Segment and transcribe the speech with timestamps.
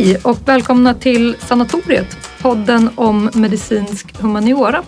[0.00, 4.82] Hej och välkomna till Sanatoriet, podden om medicinsk humaniora.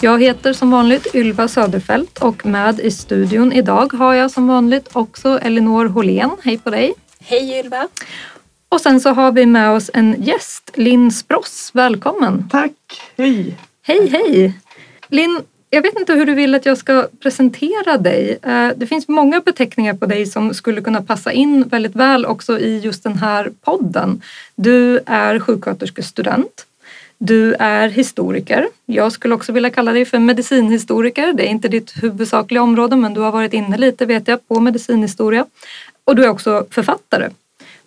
[0.00, 4.88] Jag heter som vanligt Ylva Söderfält och med i studion idag har jag som vanligt
[4.92, 6.30] också Elinor Hållén.
[6.42, 6.94] Hej på dig!
[7.20, 7.88] Hej Ylva!
[8.68, 11.70] Och sen så har vi med oss en gäst, Linn Spross.
[11.74, 12.48] Välkommen!
[12.50, 12.72] Tack!
[13.16, 13.56] Hej!
[13.82, 14.60] Hej, hej!
[15.08, 15.40] Linn,
[15.70, 18.38] jag vet inte hur du vill att jag ska presentera dig.
[18.42, 22.58] Eh, det finns många beteckningar på dig som skulle kunna passa in väldigt väl också
[22.58, 24.22] i just den här podden.
[24.54, 26.66] Du är sjuksköterskestudent.
[27.18, 28.68] Du är historiker.
[28.86, 31.32] Jag skulle också vilja kalla dig för medicinhistoriker.
[31.32, 34.60] Det är inte ditt huvudsakliga område men du har varit inne lite vet jag på
[34.60, 35.46] medicinhistoria.
[36.04, 37.30] Och du är också författare.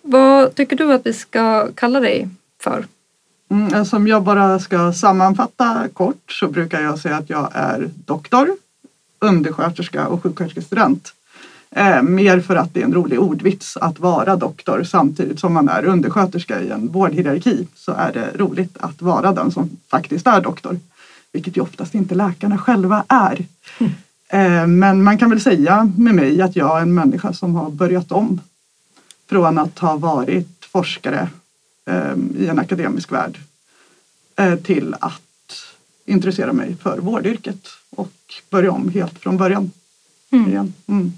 [0.02, 2.28] Vad tycker du att vi ska kalla dig
[2.60, 2.84] för?
[3.52, 7.90] Mm, alltså om jag bara ska sammanfatta kort så brukar jag säga att jag är
[7.94, 8.56] doktor,
[9.18, 11.12] undersköterska och sjuksköterskestudent.
[11.70, 15.68] Eh, mer för att det är en rolig ordvits att vara doktor samtidigt som man
[15.68, 20.40] är undersköterska i en vårdhierarki så är det roligt att vara den som faktiskt är
[20.40, 20.80] doktor.
[21.32, 23.44] Vilket ju oftast inte läkarna själva är.
[23.78, 23.92] Mm.
[24.34, 27.70] Eh, men man kan väl säga med mig att jag är en människa som har
[27.70, 28.40] börjat om.
[29.28, 31.41] Från att ha varit forskare eh,
[32.38, 33.38] i en akademisk värld
[34.36, 35.22] eh, till att
[36.04, 38.12] intressera mig för vårdyrket och
[38.50, 39.70] börja om helt från början.
[40.30, 40.48] Mm.
[40.50, 40.74] Igen.
[40.86, 41.12] Mm.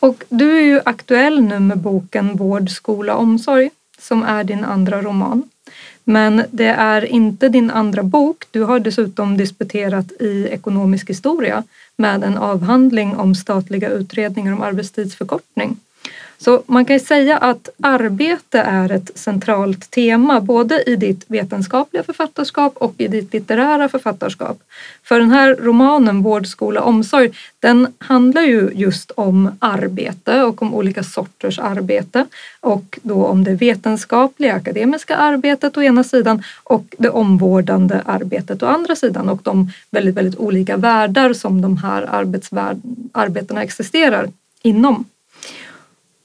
[0.00, 5.02] Och du är ju aktuell nu med boken Vård, skola, omsorg som är din andra
[5.02, 5.50] roman.
[6.04, 8.44] Men det är inte din andra bok.
[8.50, 11.64] Du har dessutom disputerat i ekonomisk historia
[11.96, 15.76] med en avhandling om statliga utredningar om arbetstidsförkortning.
[16.40, 22.76] Så man kan säga att arbete är ett centralt tema både i ditt vetenskapliga författarskap
[22.76, 24.58] och i ditt litterära författarskap.
[25.02, 27.30] För den här romanen Vård, skola, omsorg,
[27.60, 32.26] den handlar ju just om arbete och om olika sorters arbete
[32.60, 38.66] och då om det vetenskapliga akademiska arbetet å ena sidan och det omvårdande arbetet å
[38.66, 42.02] andra sidan och de väldigt, väldigt olika världar som de här
[43.12, 44.28] arbetena existerar
[44.62, 45.04] inom.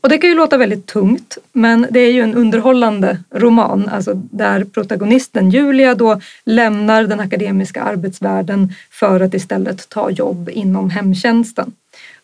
[0.03, 4.13] Och det kan ju låta väldigt tungt, men det är ju en underhållande roman, alltså
[4.13, 11.71] där protagonisten Julia då lämnar den akademiska arbetsvärlden för att istället ta jobb inom hemtjänsten.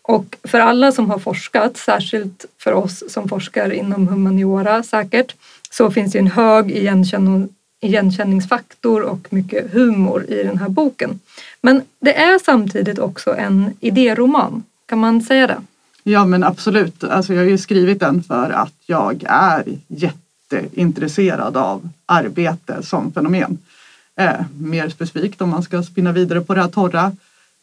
[0.02, 5.34] Och för alla som har forskat, särskilt för oss som forskar inom humaniora säkert,
[5.70, 6.70] så finns det en hög
[7.80, 11.20] igenkänningsfaktor och mycket humor i den här boken.
[11.60, 15.60] Men det är samtidigt också en idéroman, kan man säga det?
[16.02, 17.04] Ja men absolut.
[17.04, 23.58] Alltså jag har ju skrivit den för att jag är jätteintresserad av arbete som fenomen.
[24.16, 27.12] Eh, mer specifikt om man ska spinna vidare på det här torra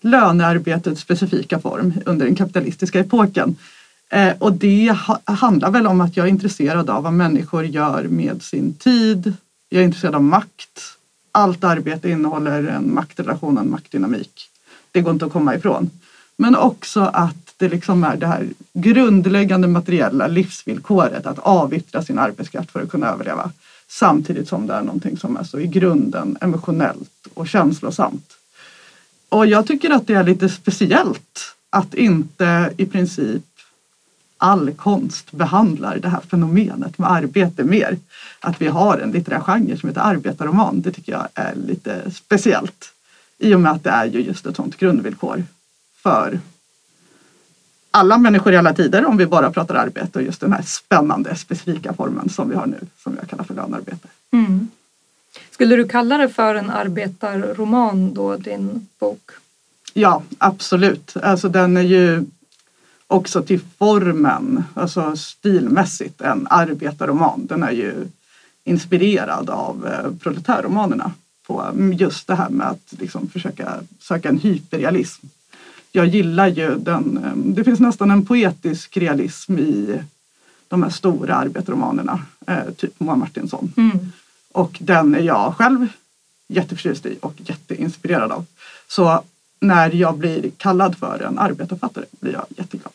[0.02, 3.56] lönearbetets specifika form under den kapitalistiska epoken.
[4.10, 8.04] Eh, och det ha, handlar väl om att jag är intresserad av vad människor gör
[8.04, 9.34] med sin tid.
[9.70, 10.98] Jag är intresserad av makt.
[11.32, 14.50] Allt arbete innehåller en maktrelation, en maktdynamik.
[14.92, 15.90] Det går inte att komma ifrån.
[16.38, 22.72] Men också att det liksom är det här grundläggande materiella livsvillkoret att avyttra sin arbetskraft
[22.72, 23.52] för att kunna överleva.
[23.88, 28.34] Samtidigt som det är någonting som är så i grunden emotionellt och känslosamt.
[29.30, 33.44] Och jag tycker att det är lite speciellt att inte i princip
[34.38, 37.98] all konst behandlar det här fenomenet med arbete mer.
[38.40, 42.94] Att vi har en litterär genre som heter arbetarroman, det tycker jag är lite speciellt.
[43.38, 45.44] I och med att det är ju just ett sånt grundvillkor
[46.04, 46.40] för
[47.98, 51.36] alla människor i alla tider om vi bara pratar arbete och just den här spännande
[51.36, 54.08] specifika formen som vi har nu som jag kallar för lönearbete.
[54.32, 54.68] Mm.
[55.52, 59.32] Skulle du kalla det för en arbetarroman då, din bok?
[59.94, 61.18] Ja, absolut.
[61.24, 62.26] Alltså den är ju
[63.08, 67.46] också till formen, alltså stilmässigt en arbetarroman.
[67.46, 67.94] Den är ju
[68.64, 71.12] inspirerad av eh, proletärromanerna
[71.48, 75.28] på just det här med att liksom försöka söka en hyperrealism
[75.98, 80.00] jag gillar ju den, ehm, det finns nästan en poetisk realism i
[80.68, 83.74] de här stora arbetarromanerna, eh, typ Moa Martinsson.
[83.78, 84.12] Mm.
[84.52, 85.88] Och den är jag själv
[86.48, 88.46] jätteförtjust i och jätteinspirerad av.
[88.88, 89.24] Så
[89.60, 92.94] när jag blir kallad för en arbetarfattare blir jag jätteglad.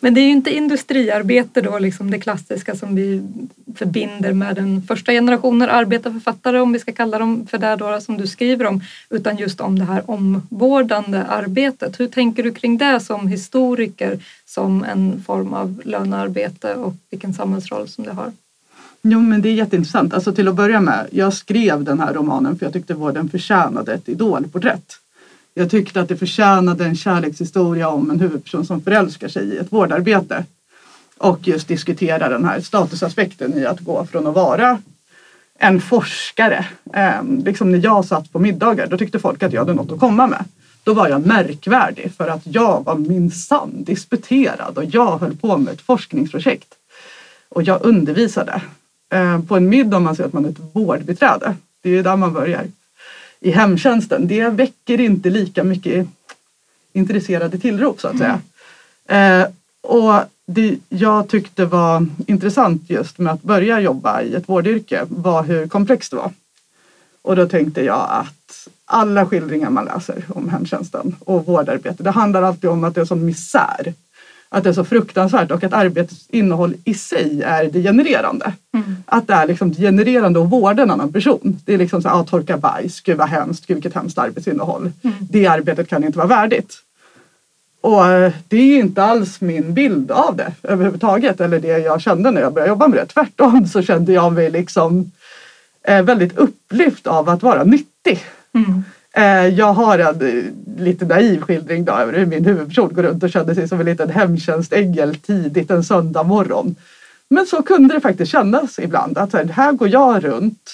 [0.00, 3.22] Men det är ju inte industriarbete då, liksom det klassiska som vi
[3.74, 8.16] förbinder med den första generationen arbetarförfattare, om vi ska kalla dem för det då, som
[8.16, 8.80] du skriver om,
[9.10, 12.00] utan just om det här omvårdande arbetet.
[12.00, 17.88] Hur tänker du kring det som historiker, som en form av lönearbete och vilken samhällsroll
[17.88, 18.32] som det har?
[19.02, 20.14] Jo, men det är jätteintressant.
[20.14, 23.28] Alltså till att börja med, jag skrev den här romanen för jag tyckte att den
[23.28, 24.98] förtjänade ett idolporträtt.
[25.54, 29.72] Jag tyckte att det förtjänade en kärlekshistoria om en huvudperson som förälskar sig i ett
[29.72, 30.44] vårdarbete.
[31.18, 34.78] Och just diskutera den här statusaspekten i att gå från att vara
[35.58, 36.66] en forskare.
[36.94, 40.00] Eh, liksom när jag satt på middagar då tyckte folk att jag hade något att
[40.00, 40.44] komma med.
[40.84, 45.74] Då var jag märkvärdig för att jag var minsann disputerad och jag höll på med
[45.74, 46.74] ett forskningsprojekt.
[47.48, 48.62] Och jag undervisade.
[49.12, 51.54] Eh, på en middag om man säger att man är ett vårdbiträde.
[51.82, 52.66] Det är ju där man börjar.
[53.40, 54.26] I hemtjänsten.
[54.26, 56.06] Det väcker inte lika mycket
[56.92, 58.40] intresserade tillrop så att säga.
[59.06, 59.42] Mm.
[59.42, 59.48] Eh,
[59.80, 60.14] och
[60.46, 65.68] det jag tyckte var intressant just med att börja jobba i ett vårdyrke var hur
[65.68, 66.32] komplext det var.
[67.22, 72.42] Och då tänkte jag att alla skildringar man läser om hemtjänsten och vårdarbete, det handlar
[72.42, 73.94] alltid om att det är sån misär.
[74.52, 78.52] Att det är så fruktansvärt och att arbetets innehåll i sig är degenererande.
[78.74, 78.96] Mm.
[79.06, 81.58] Att det är liksom degenererande att vårda en annan person.
[81.64, 84.92] Det är liksom så att torka bajs, gud vad hemskt, gud vilket hemskt arbetsinnehåll.
[85.02, 85.16] Mm.
[85.20, 86.82] Det arbetet kan inte vara värdigt.
[87.80, 92.30] Och eh, det är inte alls min bild av det överhuvudtaget eller det jag kände
[92.30, 93.06] när jag började jobba med det.
[93.06, 95.12] Tvärtom så kände jag mig liksom
[95.82, 98.24] eh, väldigt upplyft av att vara nyttig.
[98.54, 98.84] Mm.
[99.12, 103.30] Eh, jag har en lite naiv skildring då över hur min huvudperson går runt och
[103.30, 106.76] känner sig som en liten hemtjänstängel tidigt en söndag morgon.
[107.28, 110.70] Men så kunde det faktiskt kännas ibland att här går jag runt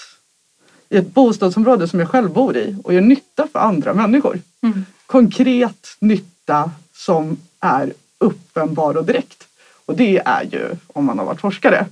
[0.88, 4.40] i ett bostadsområde som jag själv bor i och gör nytta för andra människor.
[4.62, 4.84] Mm.
[5.06, 9.46] Konkret nytta som är uppenbar och direkt.
[9.86, 11.86] Och det är ju, om man har varit forskare,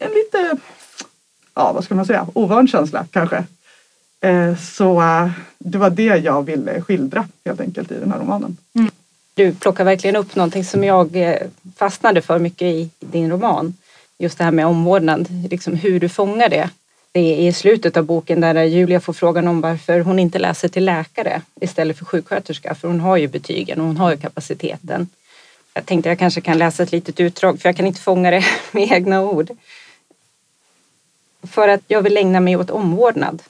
[0.00, 0.56] en lite,
[1.54, 3.44] ja vad ska man säga, ovan känsla kanske.
[4.22, 8.56] Eh, så eh, det var det jag ville skildra helt enkelt i den här romanen.
[8.74, 8.90] Mm.
[9.34, 11.36] Du plockar verkligen upp någonting som jag eh,
[11.76, 13.74] fastnade för mycket i din roman.
[14.18, 16.70] Just det här med omvårdnad, liksom hur du fångar det.
[17.12, 20.68] Det är i slutet av boken där Julia får frågan om varför hon inte läser
[20.68, 25.08] till läkare istället för sjuksköterska, för hon har ju betygen och hon har ju kapaciteten.
[25.74, 28.44] Jag tänkte jag kanske kan läsa ett litet utdrag, för jag kan inte fånga det
[28.72, 29.50] med egna ord.
[31.42, 33.42] För att jag vill ägna mig åt omvårdnad.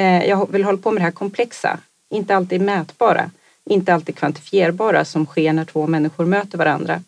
[0.00, 1.78] Eh, jag vill hålla på med det här komplexa,
[2.10, 3.30] inte alltid mätbara,
[3.64, 7.02] inte alltid kvantifierbara som sker när två människor möter varandra.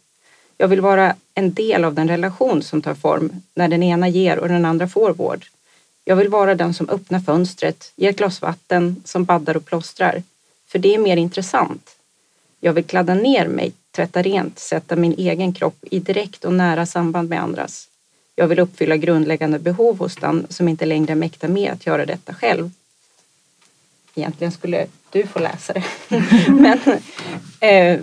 [0.56, 4.38] Jag vill vara en del av den relation som tar form när den ena ger
[4.38, 5.44] och den andra får vård.
[6.04, 10.22] Jag vill vara den som öppnar fönstret, ger ett glas vatten, som baddar och plåstrar.
[10.68, 11.96] För det är mer intressant.
[12.60, 16.86] Jag vill kladda ner mig, tvätta rent, sätta min egen kropp i direkt och nära
[16.86, 17.88] samband med andras.
[18.36, 22.34] Jag vill uppfylla grundläggande behov hos den som inte längre mäktar med att göra detta
[22.34, 22.70] själv.
[24.14, 25.84] Egentligen skulle du få läsa det.
[26.48, 26.78] Men
[27.60, 28.00] eh,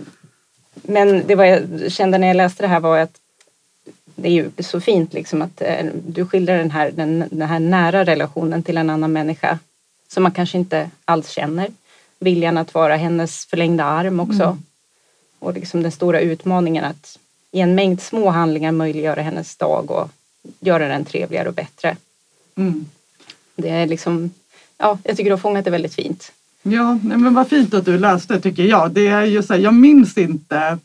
[0.83, 3.19] men det var jag kände när jag läste det här var att
[4.15, 7.59] det är ju så fint liksom att eh, du skildrar den här, den, den här
[7.59, 9.59] nära relationen till en annan människa
[10.07, 11.67] som man kanske inte alls känner.
[12.19, 14.43] Viljan att vara hennes förlängda arm också.
[14.43, 14.63] Mm.
[15.39, 17.19] Och liksom den stora utmaningen att
[17.51, 20.09] i en mängd små handlingar möjliggöra hennes dag och
[20.59, 21.97] göra den trevligare och bättre.
[22.55, 22.85] Mm.
[23.55, 24.31] Det är liksom,
[24.79, 26.31] ja, jag tycker du har fångat det väldigt fint.
[26.63, 28.91] Ja, men vad fint att du läste tycker jag.
[28.91, 30.77] Det är ju så här, jag minns inte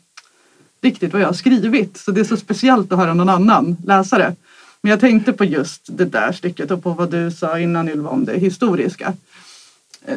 [0.81, 4.17] riktigt vad jag har skrivit så det är så speciellt att höra någon annan läsa
[4.17, 4.35] det.
[4.81, 8.09] Men jag tänkte på just det där stycket och på vad du sa innan Ylva
[8.09, 9.13] om det historiska.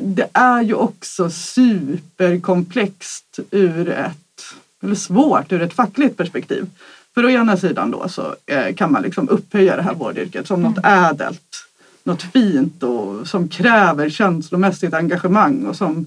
[0.01, 4.45] Det är ju också superkomplext ur ett,
[4.83, 6.67] eller svårt ur ett fackligt perspektiv.
[7.15, 10.63] För å ena sidan då så eh, kan man liksom upphöja det här vårdyrket som
[10.63, 11.05] något mm.
[11.05, 11.68] ädelt
[12.09, 16.07] något fint och som kräver känslomässigt engagemang och som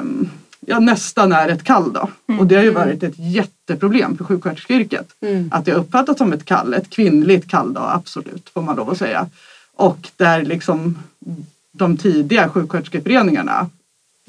[0.00, 0.28] um,
[0.60, 2.08] ja, nästan är ett kall då.
[2.28, 2.40] Mm.
[2.40, 5.08] Och det har ju varit ett jätteproblem för sjuksköterskeyrket.
[5.20, 5.48] Mm.
[5.52, 8.98] Att det uppfattas som ett kall, ett kvinnligt kall då, absolut får man lov att
[8.98, 9.26] säga.
[9.76, 10.98] Och där liksom
[11.72, 13.70] de tidiga sjuksköterskeföreningarna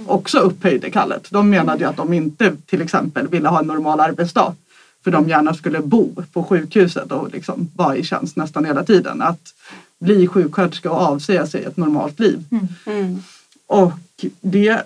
[0.05, 1.27] också upphöjde kallet.
[1.29, 4.55] De menade ju att de inte till exempel ville ha en normal arbetsdag.
[5.03, 9.21] För de gärna skulle bo på sjukhuset och liksom vara i tjänst nästan hela tiden.
[9.21, 9.53] Att
[10.01, 12.43] bli sjuksköterska och avsäga sig ett normalt liv.
[12.51, 12.67] Mm.
[12.85, 13.23] Mm.
[13.67, 13.93] Och
[14.41, 14.81] det,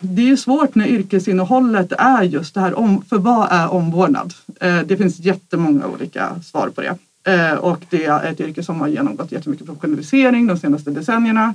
[0.00, 4.34] det är svårt när yrkesinnehållet är just det här om, för vad är omvårdnad?
[4.60, 6.96] Eh, det finns jättemånga olika svar på det.
[7.32, 11.54] Eh, och det är ett yrke som har genomgått jättemycket professionalisering de senaste decennierna.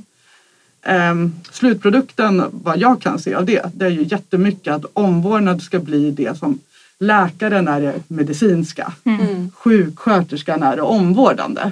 [0.82, 1.16] Eh,
[1.52, 6.12] slutprodukten, vad jag kan se av det, det är ju jättemycket att omvårdnad ska bli
[6.12, 6.60] det som
[7.02, 9.52] läkaren är det medicinska, mm.
[9.52, 11.72] sjuksköterskan är det omvårdande.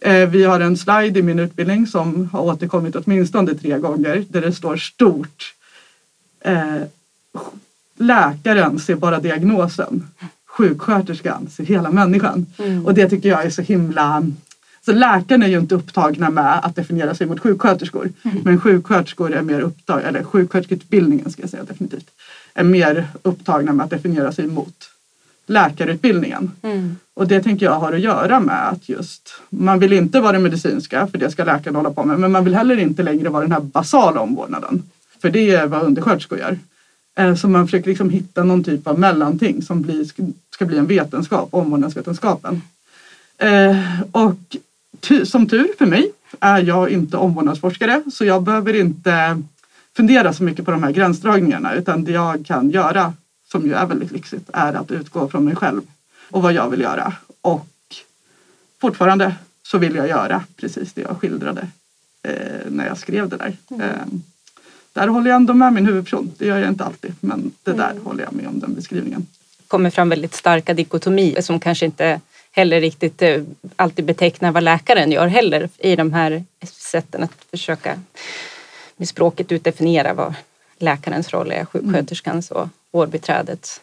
[0.00, 4.40] Eh, vi har en slide i min utbildning som har återkommit åtminstone tre gånger där
[4.40, 5.54] det står stort.
[6.40, 6.82] Eh,
[7.96, 10.08] läkaren ser bara diagnosen.
[10.46, 12.46] Sjuksköterskan ser hela människan.
[12.58, 12.86] Mm.
[12.86, 14.30] Och det tycker jag är så himla...
[14.84, 18.12] Så läkarna är ju inte upptagna med att definiera sig mot sjuksköterskor.
[18.22, 18.38] Mm.
[18.44, 22.10] Men sjuksköterskor är mer upptagna, eller sjuksköterskeutbildningen ska jag säga definitivt,
[22.54, 24.90] är mer upptagna med att definiera sig mot
[25.46, 26.50] läkarutbildningen.
[26.62, 26.96] Mm.
[27.16, 30.38] Och det tänker jag har att göra med att just man vill inte vara det
[30.38, 33.42] medicinska för det ska läkaren hålla på med men man vill heller inte längre vara
[33.42, 34.82] den här basala omvårdnaden.
[35.22, 36.58] För det är vad undersköterskor gör.
[37.18, 40.04] Eh, så man försöker liksom hitta någon typ av mellanting som blir,
[40.50, 42.62] ska bli en vetenskap, omvårdnadsvetenskapen.
[43.38, 44.56] Eh, och
[45.24, 49.42] som tur för mig är jag inte omvårdnadsforskare så jag behöver inte
[49.96, 53.12] fundera så mycket på de här gränsdragningarna utan det jag kan göra,
[53.50, 55.82] som ju är väldigt lyxigt, är att utgå från mig själv
[56.30, 57.12] och vad jag vill göra.
[57.40, 57.66] Och
[58.80, 61.68] fortfarande så vill jag göra precis det jag skildrade
[62.22, 62.32] eh,
[62.70, 63.56] när jag skrev det där.
[63.70, 64.06] Eh,
[64.92, 66.32] där håller jag ändå med min huvudperson.
[66.38, 69.26] Det gör jag inte alltid, men det där håller jag med om den beskrivningen.
[69.68, 73.42] kommer fram väldigt starka dikotomier som kanske inte heller riktigt eh,
[73.76, 78.00] alltid betecknar vad läkaren gör heller i de här sätten att försöka
[78.96, 80.34] med språket utdefiniera vad
[80.78, 83.80] läkarens roll är, sjuksköterskans och vårdbiträdets.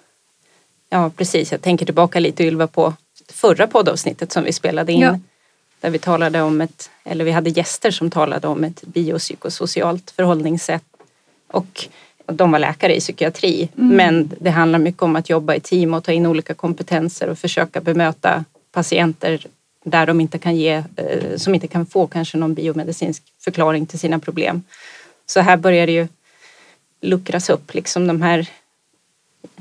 [0.93, 2.93] Ja precis, jag tänker tillbaka lite Ylva på
[3.29, 5.19] förra poddavsnittet som vi spelade in Ja.
[5.81, 10.83] där vi talade om ett, eller vi hade gäster som talade om ett biopsykosocialt förhållningssätt
[11.51, 11.87] och
[12.25, 13.69] de var läkare i psykiatri.
[13.75, 17.39] Men det handlar mycket om att jobba i team och ta in olika kompetenser och
[17.39, 19.45] försöka bemöta patienter
[19.85, 23.99] där de inte kan ge, eh, som inte kan få kanske någon biomedicinsk förklaring till
[23.99, 24.63] sina problem.
[25.25, 26.07] Så här börjar det ju
[27.01, 28.49] luckras upp, liksom de här,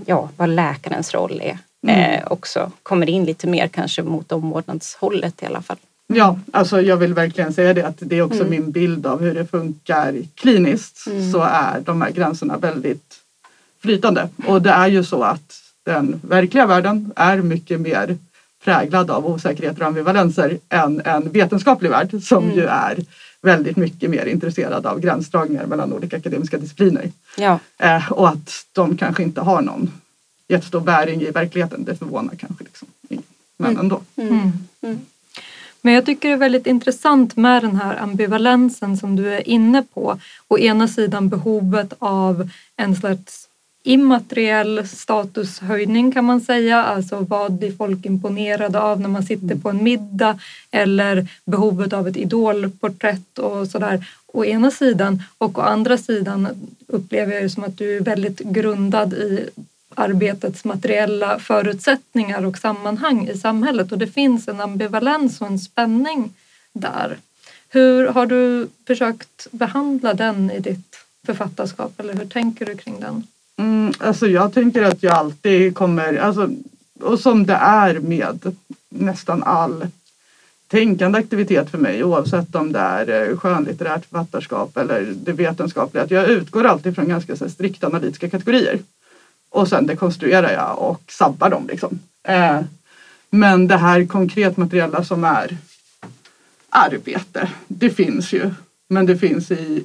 [0.06, 1.58] ja, vad läkarens roll är.
[1.86, 5.76] Eh, också kommer in lite mer kanske mot omvårdnadshållet i alla fall.
[6.06, 9.34] Ja, alltså jag vill verkligen säga det att det är också min bild av hur
[9.34, 10.98] det funkar kliniskt
[11.32, 13.14] så är de här gränserna väldigt
[13.82, 14.28] flytande.
[14.46, 18.16] Och det är ju så att den verkliga världen är mycket mer
[18.64, 22.98] präglad av osäkerheter och ambivalenser än en vetenskaplig värld som ju är
[23.42, 27.10] väldigt mycket mer intresserad av gränsdragningar mellan olika akademiska discipliner.
[27.36, 29.90] Ja, Eh, och att de kanske inte har någon
[30.48, 31.84] jättestor bäring i verkligheten.
[31.84, 33.24] Det förvånar kanske liksom ingen.
[33.56, 34.00] Men ändå.
[35.80, 39.82] Men jag tycker det är väldigt intressant med den här ambivalensen som du är inne
[39.94, 40.18] på.
[40.48, 43.48] Å ena sidan behovet av en slags
[43.82, 49.70] immateriell statushöjning kan man säga, alltså vad blir folk imponerade av när man sitter på
[49.70, 50.38] en middag
[50.70, 56.48] eller behovet av ett idolporträtt och sådär å ena sidan och å andra sidan
[56.86, 59.48] upplever jag det som att du är väldigt grundad i
[59.94, 66.30] arbetets materiella förutsättningar och sammanhang i samhället och det finns en ambivalens och en spänning
[66.72, 67.18] där.
[67.68, 70.96] Hur har du försökt behandla den i ditt
[71.26, 73.26] författarskap eller hur tänker du kring den?
[73.58, 76.50] Mm, alltså jag tänker att jag alltid kommer, alltså,
[77.00, 78.56] och som det är med
[78.88, 79.86] nästan all
[80.72, 86.04] tänkande aktivitet för mig oavsett om det är eh, skönlitterärt författarskap eller det vetenskapliga.
[86.04, 88.78] Att jag utgår alltid från ganska så strikt analytiska kategorier.
[89.50, 91.66] Och sen dekonstruerar jag och sabbar dem.
[91.66, 91.98] Liksom.
[92.22, 92.60] Eh,
[93.30, 95.56] men det här konkret materiella som är
[96.68, 98.50] arbete, det finns ju.
[98.88, 99.84] Men det finns i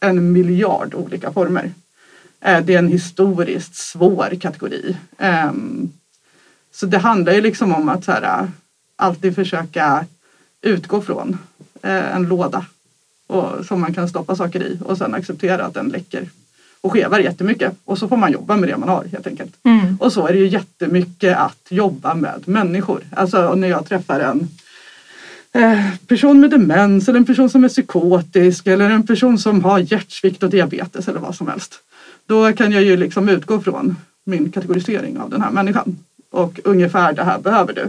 [0.00, 1.72] en miljard olika former.
[2.42, 4.96] Eh, Det är en historiskt svår kategori.
[5.18, 5.92] Ehm,
[6.74, 8.48] Så det handlar ju liksom om att så här,
[8.96, 10.04] alltid försöka
[10.62, 11.38] utgå från
[11.82, 12.66] eh, en låda
[13.26, 16.28] och, som man kan stoppa saker i och sen acceptera att den läcker
[16.80, 17.72] och skevar jättemycket.
[17.84, 19.54] Och så får man jobba med det man har helt enkelt.
[19.64, 19.96] Mm.
[20.00, 23.00] Och så är det ju jättemycket att jobba med människor.
[23.16, 24.48] Alltså när jag träffar en
[25.52, 29.78] eh, person med demens eller en person som är psykotisk eller en person som har
[29.78, 31.74] hjärtsvikt och diabetes eller vad som helst.
[32.26, 35.98] Då kan jag ju liksom utgå från min kategorisering av den här människan.
[36.30, 37.88] Och ungefär det här behöver du.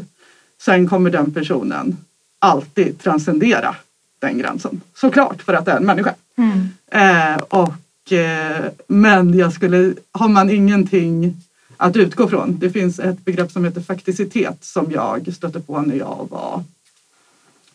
[0.61, 1.97] Sen kommer den personen
[2.39, 3.75] alltid transcendera
[4.19, 4.81] den gränsen.
[4.95, 6.15] Såklart för att det är en människa.
[6.35, 6.69] Mm.
[6.87, 11.35] Eh, och, eh, men jag skulle, har man ingenting
[11.77, 12.59] att utgå från.
[12.59, 16.63] Det finns ett begrepp som heter fakticitet som jag stötte på när jag var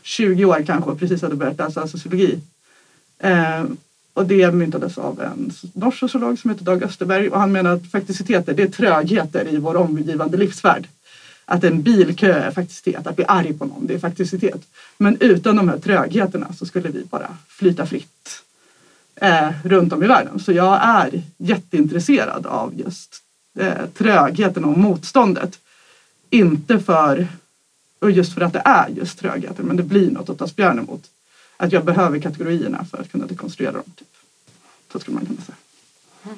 [0.03, 2.41] 20 år kanske och precis hade börjat läsa sociologi.
[3.19, 3.65] Eh,
[4.19, 7.91] och det myntades av en norsk sociolog som heter Dag Österberg och han menar att
[7.91, 10.89] fakticiteter det är trögheter i vår omgivande livsvärld.
[11.45, 14.61] Att en bilkö är fakticitet, att bli arg på någon det är fakticitet.
[14.97, 18.43] Men utan de här trögheterna så skulle vi bara flyta fritt
[19.15, 20.39] eh, runt om i världen.
[20.41, 23.23] Så jag är jätteintresserad av just
[23.59, 25.59] eh, trögheten och motståndet.
[26.31, 27.29] Inte för,
[27.99, 30.79] och just för att det är just trögheten, men det blir något att ta spjärn
[30.79, 31.03] emot.
[31.61, 33.83] Att jag behöver kategorierna för att kunna dekonstruera dem.
[33.97, 34.09] Typ.
[34.93, 35.57] Så skulle man kunna säga.
[36.25, 36.37] Mm.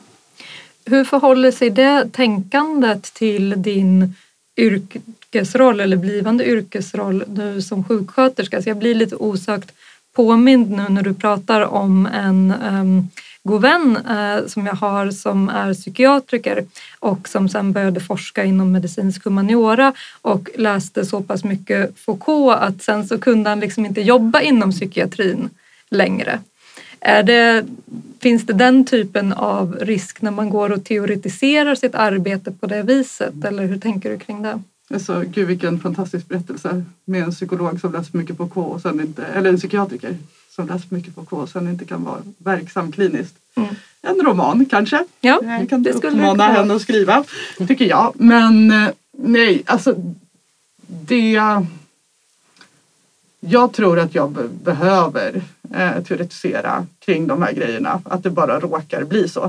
[0.85, 4.15] Hur förhåller sig det tänkandet till din
[4.57, 8.63] yrkesroll eller blivande yrkesroll nu som sjuksköterska?
[8.63, 9.73] Så jag blir lite osökt
[10.13, 13.09] påmind nu när du pratar om en, um,
[13.45, 16.65] god vän eh, som jag har som är psykiatriker
[16.99, 19.93] och som sen började forska inom medicinsk humaniora
[20.23, 24.71] och läste så pass mycket Foucault att sen så kunde han liksom inte jobba inom
[24.71, 25.51] psykiatrin
[25.91, 26.41] längre.
[27.01, 27.65] Är det,
[28.21, 32.83] finns det den typen av risk när man går och teoretiserar sitt arbete på det
[32.83, 34.63] viset eller hur tänker du kring det?
[34.95, 39.01] Alltså, gud vilken fantastisk berättelse med en psykolog som läser mycket på K och sen
[39.01, 40.17] inte, eller en psykiatriker
[40.61, 43.35] som läser mycket på K sen inte kan vara verksam kliniskt.
[43.55, 43.75] Mm.
[44.03, 45.05] En roman kanske.
[45.21, 47.25] Ja, jag kan det skulle uppmana henne att skriva,
[47.69, 48.13] tycker jag.
[48.17, 49.95] Men eh, nej, alltså
[50.87, 51.41] det...
[53.43, 55.43] Jag tror att jag behöver
[55.75, 59.45] eh, teoretisera kring de här grejerna, att det bara råkar bli så.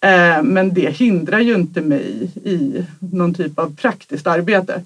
[0.00, 4.82] Eh, men det hindrar ju inte mig i någon typ av praktiskt arbete.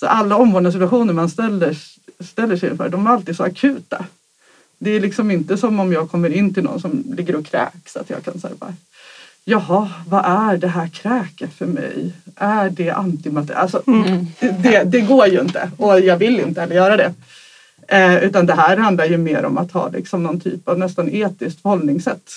[0.00, 1.76] Så alla omvårdnadssituationer man ställer,
[2.20, 4.04] ställer sig inför, de är alltid så akuta.
[4.84, 7.96] Det är liksom inte som om jag kommer in till någon som ligger och kräks
[7.96, 8.74] att jag kan säga bara
[9.44, 12.12] Jaha, vad är det här kräket för mig?
[12.36, 13.62] Är det antimaterial?
[13.62, 14.26] Alltså, mm.
[14.62, 17.14] det, det, går ju inte och jag vill inte heller göra det.
[17.88, 21.08] Eh, utan det här handlar ju mer om att ha liksom någon typ av nästan
[21.08, 22.30] etiskt förhållningssätt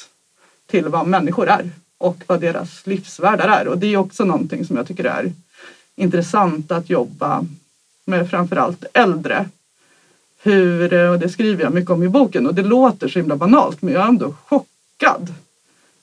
[0.68, 3.68] till vad människor är och vad deras livsvärldar är.
[3.68, 5.32] Och det är också någonting som jag tycker är
[5.96, 7.46] intressant att jobba
[8.06, 9.46] med framförallt äldre.
[10.48, 13.82] Hur, och det skriver jag mycket om i boken och det låter så himla banalt
[13.82, 15.34] men jag är ändå chockad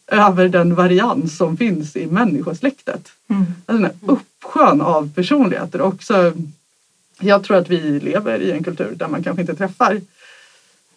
[0.06, 3.12] över den varians som finns i människosläktet.
[3.28, 3.44] Mm.
[3.66, 5.80] Alltså den här uppsjön av personligheter.
[5.80, 6.32] Också,
[7.20, 10.00] jag tror att vi lever i en kultur där man kanske inte träffar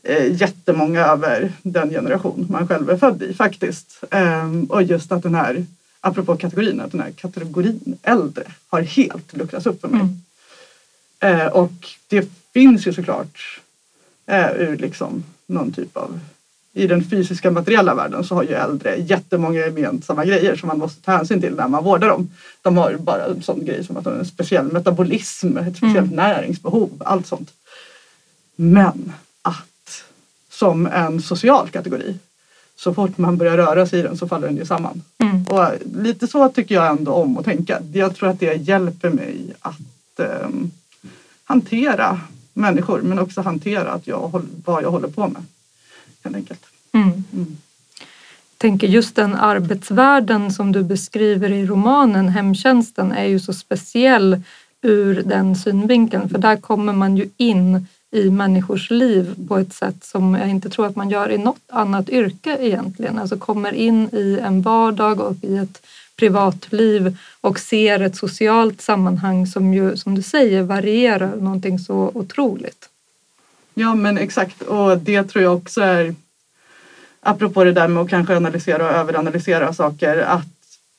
[0.03, 4.03] eh, jättemånga över den generation man själv är född i faktiskt.
[4.11, 5.65] Ehm, och just att den här,
[6.01, 10.01] apropå kategorin, att den här kategorin äldre har helt luckrats upp för mig.
[10.01, 10.21] Mm.
[11.19, 11.73] Eh, och
[12.07, 13.59] det finns ju såklart
[14.25, 16.19] eh, ur liksom någon typ av
[16.73, 21.01] i den fysiska materiella världen så har ju äldre jättemånga gemensamma grejer som man måste
[21.01, 22.29] ta hänsyn till när man vårdar dem.
[22.61, 26.11] De har bara en sån grej som att de har en speciell metabolism, ett speciellt
[26.11, 26.15] mm.
[26.15, 27.53] näringsbehov, allt sånt.
[28.55, 29.13] Men
[30.57, 32.15] som en social kategori.
[32.75, 35.03] Så fort man börjar röra sig i den så faller den ju samman.
[35.17, 35.43] Mm.
[35.43, 37.79] Och lite så tycker jag ändå om att tänka.
[37.93, 40.49] Jag tror att det hjälper mig att eh,
[41.43, 42.21] hantera
[42.57, 45.43] människor men också hantera att jag, vad jag håller på med.
[46.23, 46.65] Helt enkelt.
[46.91, 47.23] Mm.
[47.33, 47.57] Mm.
[48.57, 54.41] tänker just den arbetsvärlden som du beskriver i romanen Hemtjänsten är ju så speciell
[54.81, 60.03] ur den synvinkeln för där kommer man ju in i människors liv på ett sätt
[60.03, 63.19] som jag inte tror att man gör i något annat yrke egentligen.
[63.19, 65.81] Alltså kommer in i en vardag och i ett
[66.15, 72.89] privatliv och ser ett socialt sammanhang som ju, som du säger, varierar någonting så otroligt.
[73.73, 76.15] Ja men exakt och det tror jag också är
[77.21, 80.47] apropå det där med att kanske analysera och överanalysera saker att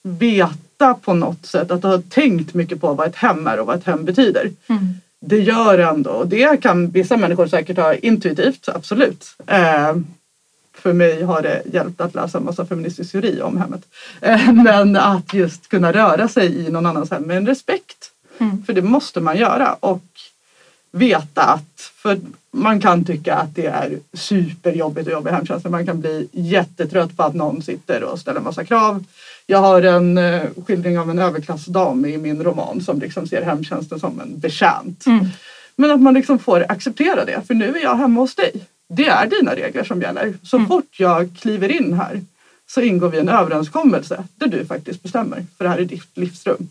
[0.02, 3.76] veta på något sätt att ha tänkt mycket på vad ett hem är och vad
[3.76, 4.50] ett hem betyder.
[4.66, 9.26] Mm det gör ändå, och det kan vissa människor säkert ha intuitivt, absolut.
[9.46, 9.96] Eh,
[10.74, 13.83] för mig har det hjälpt att läsa en massa feministisk teori om hemmet.
[14.20, 18.11] Eh, men att just kunna röra sig i någon annans hem med en respekt.
[18.38, 18.64] Mm.
[18.64, 20.02] För det måste man göra och
[20.90, 22.18] veta att, för
[22.50, 25.72] man kan tycka att det är superjobbigt att jobba i hemtjänsten.
[25.72, 29.04] Man kan bli jättetrött på att någon sitter och ställer massa krav.
[29.50, 34.00] Jag har en eh, skildring av en överklassdam i min roman som liksom ser hemtjänsten
[34.00, 35.06] som en betjänt.
[35.06, 35.26] Mm.
[35.76, 38.66] Men att man liksom får acceptera det, för nu är jag hemma hos dig.
[38.88, 40.34] Det är dina regler som gäller.
[40.42, 40.68] Så mm.
[40.68, 42.20] fort jag kliver in här
[42.66, 46.68] så ingår vi en överenskommelse där du faktiskt bestämmer, för det här är ditt livsrum.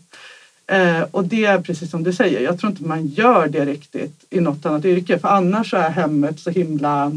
[0.66, 4.24] Eh, och det är precis som du säger, jag tror inte man gör det riktigt
[4.30, 7.12] i något annat yrke för annars är hemmet så himla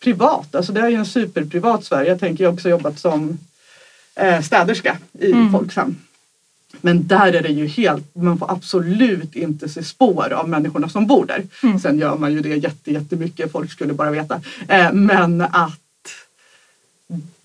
[0.00, 0.54] privat.
[0.54, 2.10] Alltså det är ju en superprivat Sverige.
[2.10, 3.38] Jag tänker jag också jobbat som
[4.42, 5.52] städerska i mm.
[5.52, 5.96] Folksam.
[6.80, 11.06] Men där är det ju helt, man får absolut inte se spår av människorna som
[11.06, 11.46] bor där.
[11.62, 11.80] Mm.
[11.80, 14.40] Sen gör man ju det jätte, jättemycket, folk skulle bara veta.
[14.68, 15.80] Eh, men att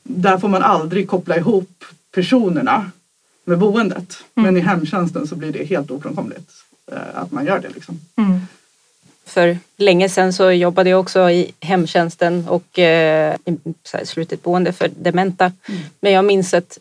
[0.03, 2.91] där får man aldrig koppla ihop personerna
[3.45, 4.23] med boendet.
[4.35, 4.45] Mm.
[4.45, 6.51] Men i hemtjänsten så blir det helt ofrånkomligt
[6.91, 7.69] eh, att man gör det.
[7.69, 7.99] Liksom.
[8.15, 8.39] Mm.
[9.25, 13.35] För länge sedan så jobbade jag också i hemtjänsten och eh,
[14.01, 15.45] i slutet boende för dementa.
[15.45, 15.81] Mm.
[15.99, 16.77] Men jag minns att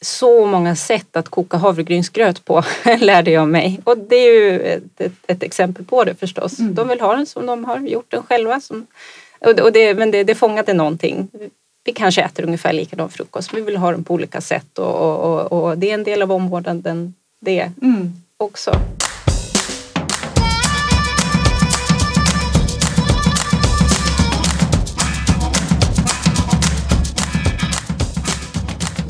[0.00, 2.62] så många sätt att koka havregrynsgröt på
[2.98, 3.80] lärde jag mig.
[3.84, 6.58] Och det är ju ett, ett, ett exempel på det förstås.
[6.58, 6.74] Mm.
[6.74, 8.60] De vill ha den som de har gjort den själva.
[8.60, 8.86] Som,
[9.40, 11.28] och det, men det, det fångade någonting
[11.84, 14.94] vi kanske äter ungefär likadan frukost, men vi vill ha den på olika sätt och,
[14.94, 18.12] och, och, och det är en del av omvårdnaden det mm.
[18.36, 18.72] också.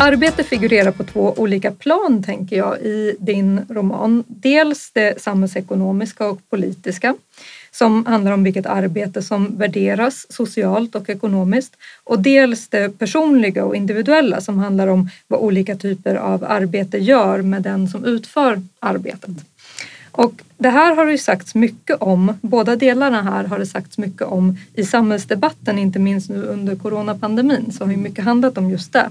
[0.03, 4.25] Arbete figurerar på två olika plan tänker jag i din roman.
[4.27, 7.15] Dels det samhällsekonomiska och politiska
[7.71, 13.77] som handlar om vilket arbete som värderas socialt och ekonomiskt och dels det personliga och
[13.77, 19.31] individuella som handlar om vad olika typer av arbete gör med den som utför arbetet.
[20.11, 23.99] Och det här har det ju sagts mycket om, båda delarna här har det sagts
[23.99, 28.71] mycket om i samhällsdebatten, inte minst nu under coronapandemin så har ju mycket handlat om
[28.71, 29.11] just det.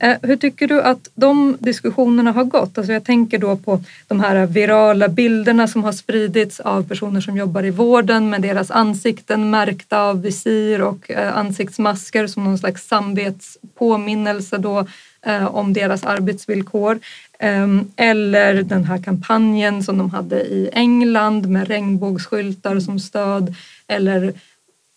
[0.00, 2.78] Eh, hur tycker du att de diskussionerna har gått?
[2.78, 7.36] Alltså jag tänker då på de här virala bilderna som har spridits av personer som
[7.36, 12.88] jobbar i vården med deras ansikten märkta av visir och eh, ansiktsmasker som någon slags
[12.88, 14.86] samvetspåminnelse då
[15.22, 16.98] eh, om deras arbetsvillkor.
[17.38, 23.54] Ehm, eller den här kampanjen som de hade i England med regnbågsskyltar som stöd
[23.86, 24.34] eller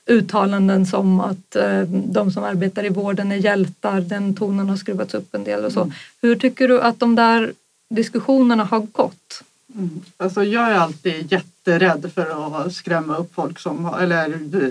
[0.10, 5.14] uttalanden som att eh, de som arbetar i vården är hjältar, den tonen har skruvats
[5.14, 5.82] upp en del och så.
[5.82, 5.94] Mm.
[6.22, 7.54] Hur tycker du att de där
[7.90, 9.44] diskussionerna har gått?
[9.76, 10.02] Mm.
[10.18, 14.26] Alltså jag är alltid jätterädd för att skrämma upp folk som har, eller
[14.64, 14.70] eh,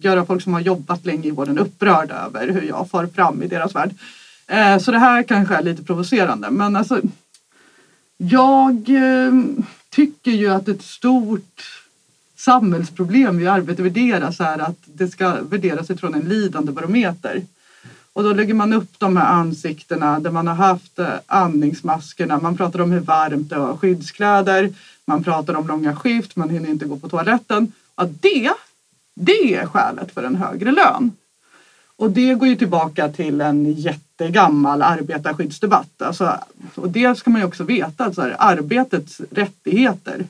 [0.00, 3.46] göra folk som har jobbat länge i vården upprörda över hur jag far fram i
[3.46, 3.94] deras värld.
[4.46, 7.00] Eh, så det här kanske är lite provocerande men alltså
[8.16, 8.88] jag
[9.90, 11.79] tycker ju att ett stort
[12.40, 17.42] samhällsproblem vi arbete värderas är att det ska värderas utifrån en lidande barometer.
[18.12, 22.40] Och då lägger man upp de här ansiktena där man har haft eh, andningsmaskerna.
[22.40, 24.74] Man pratar om hur varmt det var, skyddskläder,
[25.04, 27.72] man pratar om långa skift, man hinner inte gå på toaletten.
[27.96, 28.52] Ja, det,
[29.14, 31.12] det är skälet för en högre lön.
[31.96, 36.02] Och det går ju tillbaka till en jättegammal arbetarskyddsdebatt.
[36.02, 36.38] Alltså,
[36.74, 40.24] och det ska man ju också veta att så här, arbetets rättigheter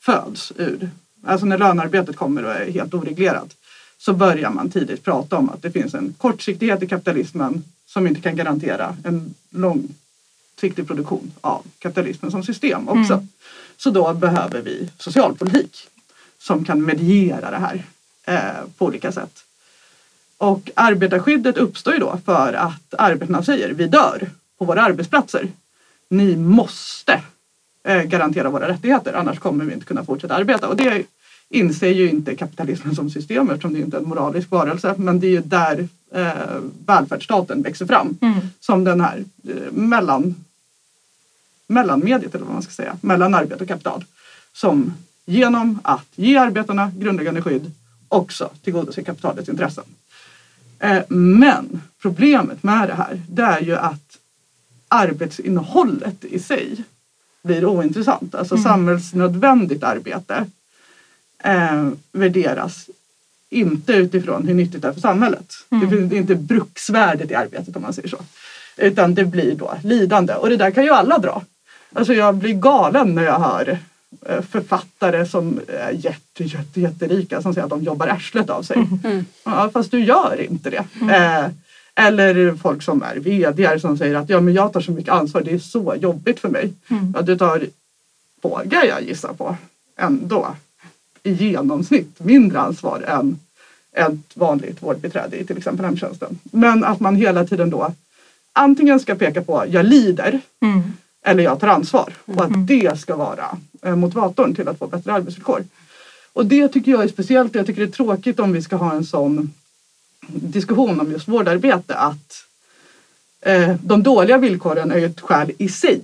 [0.00, 0.90] föds ur
[1.26, 3.56] alltså när lönearbetet kommer och är helt oreglerat,
[3.98, 8.20] så börjar man tidigt prata om att det finns en kortsiktighet i kapitalismen som inte
[8.20, 13.12] kan garantera en långsiktig produktion av kapitalismen som system också.
[13.12, 13.28] Mm.
[13.76, 15.88] Så då behöver vi socialpolitik
[16.38, 17.84] som kan mediera det här
[18.24, 19.44] eh, på olika sätt.
[20.38, 25.48] Och arbetarskyddet uppstår ju då för att arbetarna säger vi dör på våra arbetsplatser.
[26.08, 27.22] Ni måste
[27.84, 30.68] garantera våra rättigheter annars kommer vi inte kunna fortsätta arbeta.
[30.68, 31.06] Och det
[31.48, 34.94] inser ju inte kapitalismen som system eftersom det inte är en moralisk varelse.
[34.98, 38.38] Men det är ju där eh, välfärdsstaten växer fram mm.
[38.60, 40.34] som den här eh, mellan,
[41.66, 44.04] mellanmediet eller vad man ska säga, mellan arbete och kapital.
[44.52, 44.94] Som
[45.26, 47.72] genom att ge arbetarna grundläggande skydd
[48.08, 49.84] också tillgodoser kapitalets intressen.
[50.78, 54.18] Eh, men problemet med det här det är ju att
[54.88, 56.84] arbetsinnehållet i sig
[57.44, 58.34] blir ointressant.
[58.34, 58.64] Alltså mm.
[58.64, 60.46] samhällsnödvändigt arbete
[61.44, 62.88] eh, värderas
[63.50, 65.52] inte utifrån hur nyttigt det är för samhället.
[65.70, 66.08] Mm.
[66.08, 68.18] Det är inte bruksvärdet i arbetet om man säger så.
[68.76, 71.42] Utan det blir då lidande och det där kan ju alla dra.
[71.92, 73.78] Alltså jag blir galen när jag hör
[74.26, 78.76] eh, författare som är jätte, jätte, jätterika som säger att de jobbar arslet av sig.
[79.04, 79.24] Mm.
[79.44, 80.84] Ja, fast du gör inte det.
[81.00, 81.10] Mm.
[81.10, 81.50] Eh,
[81.94, 85.42] eller folk som är vd som säger att ja, men jag tar så mycket ansvar,
[85.42, 86.72] det är så jobbigt för mig.
[86.88, 87.12] Mm.
[87.16, 87.66] Ja, du tar,
[88.42, 89.56] vågar jag gissa på,
[89.96, 90.56] ändå
[91.22, 93.38] i genomsnitt mindre ansvar än
[93.92, 96.38] ett vanligt vårdbiträde i till exempel hemtjänsten.
[96.42, 97.92] Men att man hela tiden då
[98.52, 100.82] antingen ska peka på jag lider mm.
[101.22, 102.66] eller jag tar ansvar och att mm.
[102.66, 105.64] det ska vara eh, motivatorn till att få bättre arbetsvillkor.
[106.32, 107.54] Och det tycker jag är speciellt.
[107.54, 109.52] Jag tycker det är tråkigt om vi ska ha en sån
[110.28, 112.44] diskussion om just vårdarbete att
[113.40, 116.00] eh, de dåliga villkoren är ett skäl i sig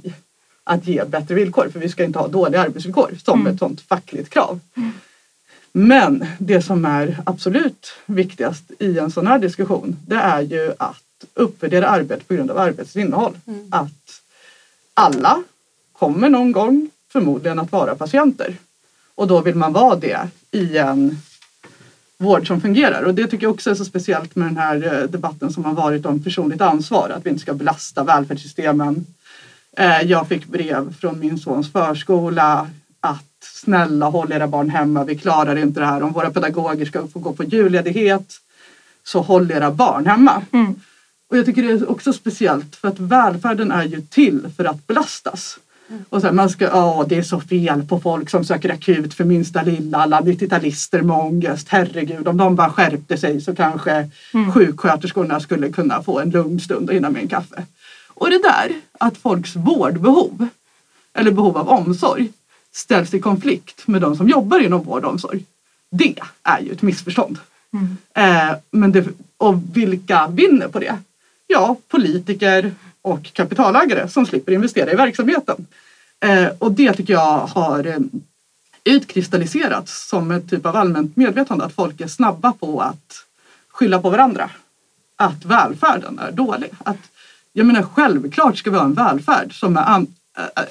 [0.64, 3.52] att ge bättre villkor för vi ska inte ha dåliga arbetsvillkor som mm.
[3.52, 4.60] ett sånt fackligt krav.
[4.76, 4.92] Mm.
[5.72, 11.02] Men det som är absolut viktigast i en sån här diskussion det är ju att
[11.34, 13.38] uppvärdera arbete på grund av arbetets innehåll.
[13.46, 13.66] Mm.
[13.70, 14.20] Att
[14.94, 15.42] alla
[15.92, 18.56] kommer någon gång förmodligen att vara patienter
[19.14, 21.18] och då vill man vara det i en
[22.20, 25.08] vård som fungerar och det tycker jag också är så speciellt med den här eh,
[25.08, 29.06] debatten som har varit om personligt ansvar, att vi inte ska belasta välfärdssystemen.
[29.76, 35.18] Eh, jag fick brev från min sons förskola att snälla håll era barn hemma, vi
[35.18, 36.02] klarar inte det här.
[36.02, 38.32] Om våra pedagoger ska få gå på julledighet
[39.04, 40.42] så håll era barn hemma.
[40.52, 40.80] Mm.
[41.30, 44.86] Och jag tycker det är också speciellt för att välfärden är ju till för att
[44.86, 45.58] belastas.
[46.08, 49.24] Och så man ska, ja det är så fel på folk som söker akut för
[49.24, 51.68] minsta lilla, alla 90-talister med ångest.
[51.68, 54.52] Herregud, om de bara skärpte sig så kanske mm.
[54.52, 57.64] sjuksköterskorna skulle kunna få en lugn stund och hinna med en kaffe.
[58.08, 60.48] Och det där, att folks vårdbehov
[61.14, 62.28] eller behov av omsorg
[62.72, 65.44] ställs i konflikt med de som jobbar inom vård och omsorg.
[65.90, 67.38] Det är ju ett missförstånd.
[67.72, 67.96] Mm.
[68.14, 70.98] Eh, men det, och vilka vinner på det?
[71.46, 75.66] Ja, politiker, och kapitalägare som slipper investera i verksamheten.
[76.20, 77.98] Eh, och det tycker jag har eh,
[78.84, 83.24] utkristalliserats som ett typ av allmänt medvetande att folk är snabba på att
[83.68, 84.50] skylla på varandra.
[85.16, 86.70] Att välfärden är dålig.
[86.78, 86.98] Att,
[87.52, 90.06] jag menar självklart ska vi ha en välfärd som är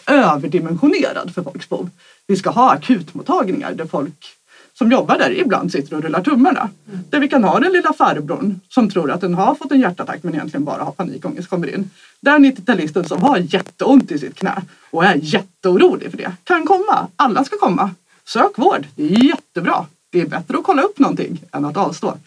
[0.08, 1.90] överdimensionerad för folks behov.
[2.28, 4.39] Vi ska ha akutmottagningar där folk
[4.80, 6.70] som jobbar där ibland sitter och rullar tummarna.
[6.88, 7.00] Mm.
[7.10, 10.24] Där vi kan ha den lilla farbrorn som tror att den har fått en hjärtattack
[10.24, 11.90] men egentligen bara har panikångest kommer in.
[12.20, 14.62] Där 90-talisten som har jätteont i sitt knä
[14.92, 17.08] och är jätteorolig för det kan komma.
[17.16, 17.92] Alla ska komma.
[18.26, 19.86] Sök vård, det är jättebra.
[20.10, 22.18] Det är bättre att kolla upp någonting än att avstå.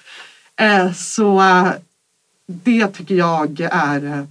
[0.56, 1.72] Eh, så eh,
[2.46, 4.24] det tycker jag är eh,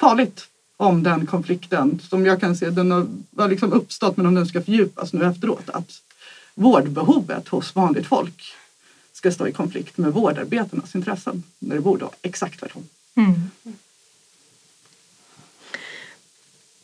[0.00, 2.90] farligt om den konflikten som jag kan se den
[3.36, 5.70] har liksom uppstått men om den ska fördjupas nu efteråt.
[5.70, 5.90] Att
[6.54, 8.54] vårdbehovet hos vanligt folk
[9.12, 12.88] ska stå i konflikt med vårdarbetarnas intressen när det borde vara exakt tvärtom.
[13.14, 13.50] Mm.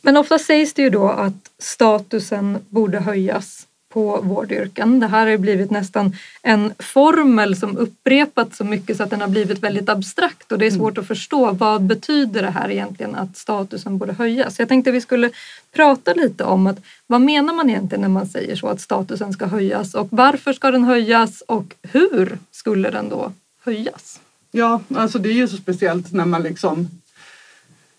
[0.00, 5.00] Men ofta sägs det ju då att statusen borde höjas på vårdyrken.
[5.00, 9.28] Det här har blivit nästan en formel som upprepats så mycket så att den har
[9.28, 11.02] blivit väldigt abstrakt och det är svårt mm.
[11.02, 14.58] att förstå vad betyder det här egentligen att statusen borde höjas.
[14.58, 15.30] Jag tänkte vi skulle
[15.72, 19.46] prata lite om att vad menar man egentligen när man säger så att statusen ska
[19.46, 23.32] höjas och varför ska den höjas och hur skulle den då
[23.64, 24.20] höjas?
[24.50, 26.88] Ja, alltså det är ju så speciellt när man liksom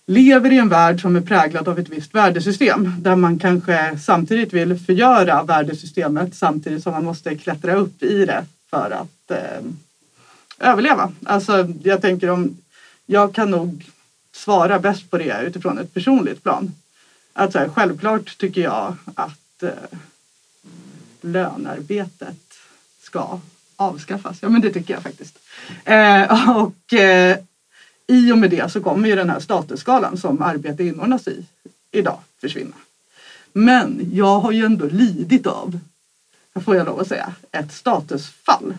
[0.09, 4.53] lever i en värld som är präglad av ett visst värdesystem där man kanske samtidigt
[4.53, 9.61] vill förgöra värdesystemet samtidigt som man måste klättra upp i det för att eh,
[10.59, 11.11] överleva.
[11.25, 12.57] Alltså jag tänker om
[13.05, 13.89] jag kan nog
[14.31, 16.73] svara bäst på det utifrån ett personligt plan.
[17.33, 19.97] Att så här, självklart tycker jag att eh,
[21.21, 22.53] lönarbetet
[23.01, 23.39] ska
[23.75, 24.37] avskaffas.
[24.41, 25.39] Ja men det tycker jag faktiskt.
[25.85, 27.37] Eh, och eh,
[28.09, 31.45] i och med det så kommer ju den här statusskalan som arbete inordnas i
[31.91, 32.75] idag försvinna.
[33.53, 35.79] Men jag har ju ändå lidit av,
[36.65, 38.73] får jag lov att säga, ett statusfall.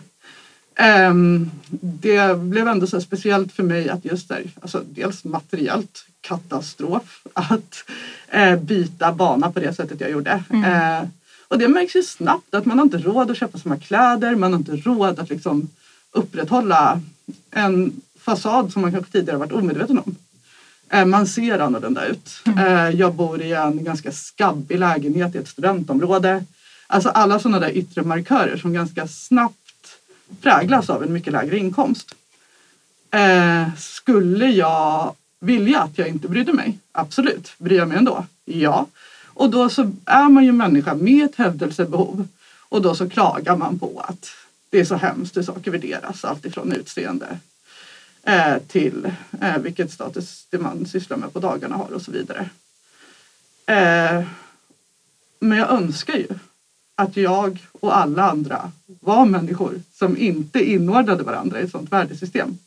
[1.09, 7.21] Um, det blev ändå så speciellt för mig att just där, alltså dels materiellt katastrof
[7.33, 7.83] att
[8.35, 10.43] uh, byta bana på det sättet jag gjorde.
[10.49, 11.01] Mm.
[11.03, 11.09] Uh,
[11.47, 14.53] och det märks ju snabbt att man har inte råd att köpa samma kläder, man
[14.53, 15.69] har inte råd att liksom
[16.11, 17.01] upprätthålla
[17.51, 20.15] en fasad som man kanske tidigare varit omedveten om.
[20.89, 22.41] Eh, man ser annorlunda ut.
[22.45, 22.57] Mm.
[22.57, 26.43] Eh, jag bor i en ganska skabbig lägenhet i ett studentområde.
[26.87, 29.57] Alltså alla sådana där yttre markörer som ganska snabbt
[30.41, 32.15] präglas av en mycket lägre inkomst.
[33.11, 36.79] Eh, skulle jag vilja att jag inte brydde mig?
[36.91, 37.53] Absolut.
[37.57, 38.25] Bryr jag mig ändå?
[38.45, 38.87] Ja.
[39.25, 42.27] Och då så är man ju människa med ett hävdelsebehov
[42.69, 44.29] och då så klagar man på att
[44.69, 47.37] det är så hemskt hur saker värderas, alltifrån utseende
[48.23, 52.49] Eh, till eh, vilket status det man sysslar med på dagarna har och så vidare.
[53.65, 54.23] Eh,
[55.39, 56.27] men jag önskar ju
[56.95, 62.57] att jag och alla andra var människor som inte inordnade varandra i ett sådant värdesystem.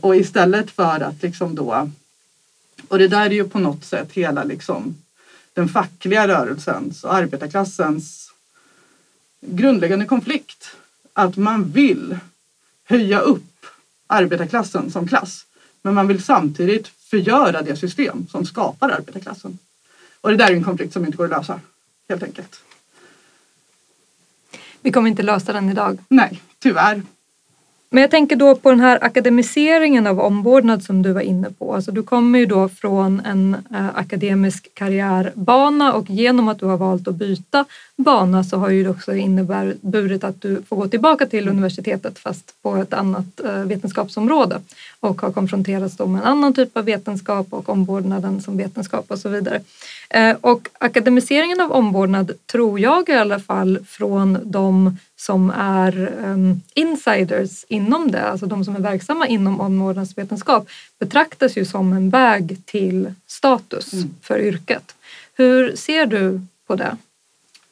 [0.00, 1.90] Och istället för att liksom då,
[2.88, 4.96] och det där är ju på något sätt hela liksom
[5.52, 8.32] den fackliga rörelsens och arbetarklassens
[9.40, 10.76] grundläggande konflikt.
[11.12, 12.18] Att man vill
[12.84, 13.51] höja upp
[14.12, 15.46] arbetarklassen som klass.
[15.82, 19.58] Men man vill samtidigt förgöra det system som skapar arbetarklassen.
[20.20, 21.60] Och det där är en konflikt som inte går att lösa,
[22.08, 22.60] helt enkelt.
[24.80, 25.98] Vi kommer inte lösa den idag.
[26.08, 27.02] Nej, tyvärr.
[27.94, 31.74] Men jag tänker då på den här akademiseringen av omvårdnad som du var inne på.
[31.74, 36.76] Alltså du kommer ju då från en eh, akademisk karriärbana och genom att du har
[36.76, 37.64] valt att byta
[37.96, 42.62] bana så har ju det också inneburit att du får gå tillbaka till universitetet fast
[42.62, 44.60] på ett annat eh, vetenskapsområde
[45.00, 49.18] och har konfronterats då med en annan typ av vetenskap och omvårdnaden som vetenskap och
[49.18, 49.60] så vidare.
[50.14, 56.62] Eh, och akademiseringen av omvårdnad tror jag i alla fall från de som är um,
[56.74, 62.58] insiders inom det, alltså de som är verksamma inom omvårdnadsvetenskap, betraktas ju som en väg
[62.64, 64.10] till status mm.
[64.22, 64.94] för yrket.
[65.34, 66.96] Hur ser du på det?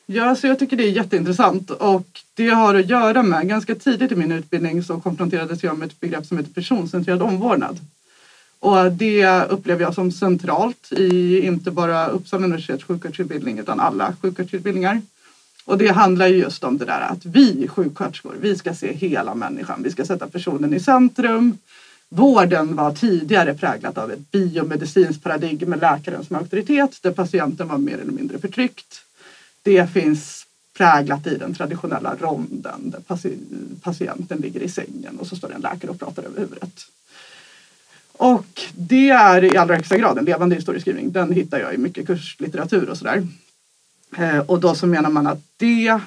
[0.07, 4.13] Ja, alltså jag tycker det är jätteintressant och det har att göra med, ganska tidigt
[4.13, 7.79] i min utbildning så konfronterades jag med ett begrepp som heter personcentrerad omvårdnad.
[8.61, 15.03] Och det upplever jag som centralt i inte bara Uppsala universitets sjuksköterskeutbildning utan alla sjuksköterskeutbildningar.
[15.65, 19.83] Och det handlar just om det där att vi sjuksköterskor, vi ska se hela människan.
[19.83, 21.59] Vi ska sätta personen i centrum.
[22.09, 27.79] Vården var tidigare präglat av ett biomedicinskt paradigm med läkaren som auktoritet där patienten var
[27.79, 29.03] mer eller mindre förtryckt.
[29.63, 30.47] Det finns
[30.77, 33.01] präglat i den traditionella ronden där
[33.83, 36.87] patienten ligger i sängen och så står en läkare och pratar över huvudet.
[38.21, 41.13] Och det är i allra högsta grad en levande historieskrivning.
[41.13, 43.27] Den hittar jag i mycket kurslitteratur och sådär.
[44.17, 46.01] Eh, och då så menar man att det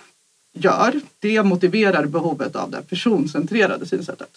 [0.54, 4.30] gör, det motiverar behovet av det personcentrerade synsättet.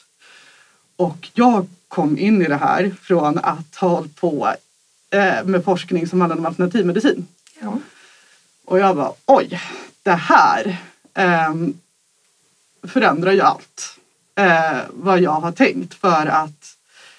[0.97, 4.55] Och jag kom in i det här från att ha hållit på
[5.11, 7.27] eh, med forskning som handlade om alternativmedicin.
[7.61, 7.79] Ja.
[8.65, 9.61] Och jag bara, oj,
[10.03, 10.79] det här
[11.15, 11.55] eh,
[12.83, 13.99] förändrar ju allt
[14.35, 16.76] eh, vad jag har tänkt för att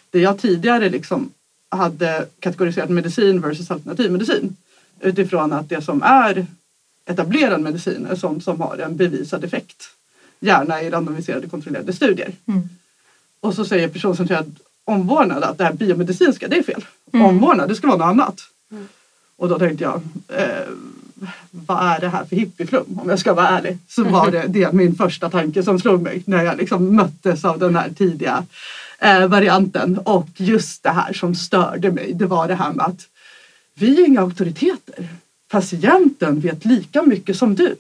[0.10, 1.32] det jag tidigare liksom
[1.70, 4.56] hade kategoriserat medicin versus alternativmedicin
[5.00, 6.46] utifrån att det som är
[7.06, 9.84] etablerad medicin är sånt som har en bevisad effekt.
[10.40, 12.32] Gärna i randomiserade kontrollerade studier.
[12.46, 12.70] Mm.
[13.40, 16.86] Och så säger personcentrerad omvårdnad att det här biomedicinska, det är fel.
[17.14, 17.26] Mm.
[17.26, 18.42] Omvårdnad, det ska vara något annat.
[19.36, 20.68] Och då tänkte jag, eh,
[21.52, 23.00] vad är det här för hippieflum?
[23.02, 23.78] Om jag ska vara ärlig.
[23.88, 27.60] Så var det, det min första tanke som slog mig när jag liksom möttes av
[27.60, 28.46] den här tidiga
[29.00, 29.98] eh, varianten.
[29.98, 33.08] Och just det här som störde mig, det var det här med att
[33.74, 35.08] vi är inga auktoriteter.
[35.50, 37.76] Patienten vet lika mycket som du.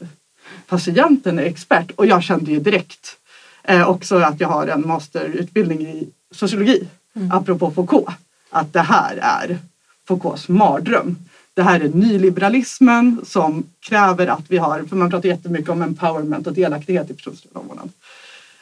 [0.67, 3.17] Patienten är expert och jag kände ju direkt
[3.63, 6.87] eh, också att jag har en masterutbildning i sociologi,
[7.31, 8.09] apropå Foucault,
[8.49, 9.57] att det här är
[10.07, 11.15] Foucaults mardröm.
[11.57, 16.47] Det här är nyliberalismen som kräver att vi har, för man pratar jättemycket om empowerment
[16.47, 17.15] och delaktighet i
[17.53, 17.89] omvårdnad.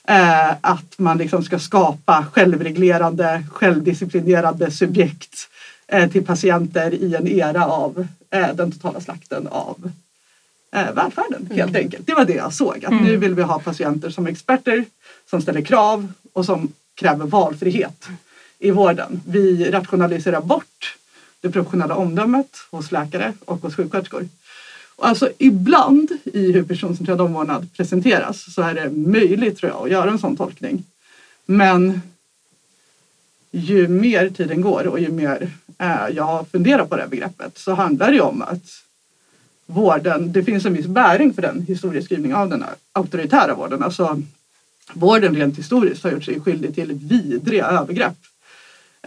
[0.08, 5.50] Eh, att man liksom ska skapa självreglerande, självdisciplinerande subjekt
[5.88, 9.92] eh, till patienter i en era av eh, den totala slakten av
[10.76, 12.08] eh, välfärden helt enkelt.
[12.08, 12.86] Det var det jag såg.
[12.86, 13.04] Att Mm.
[13.04, 14.86] nu vill vi ha patienter som experter,
[15.30, 18.08] som ställer krav och som kräver valfrihet
[18.60, 19.22] i vården.
[19.28, 20.96] Vi rationaliserar bort
[21.46, 24.28] det professionella omdömet hos läkare och hos sjuksköterskor.
[24.96, 29.92] Och Alltså ibland i hur personcentrerad omvårdnad presenteras så är det möjligt tror jag att
[29.92, 30.84] göra en sån tolkning.
[31.46, 32.02] Men
[33.52, 37.74] ju mer tiden går och ju mer eh, jag funderar på det här begreppet så
[37.74, 38.84] handlar det ju om att
[39.66, 43.84] vården, det finns en viss bäring för den historieskrivning av den här auktoritära vården.
[43.84, 44.22] Alltså
[44.94, 48.18] vården rent historiskt har gjort sig skyldig till vidriga övergrepp.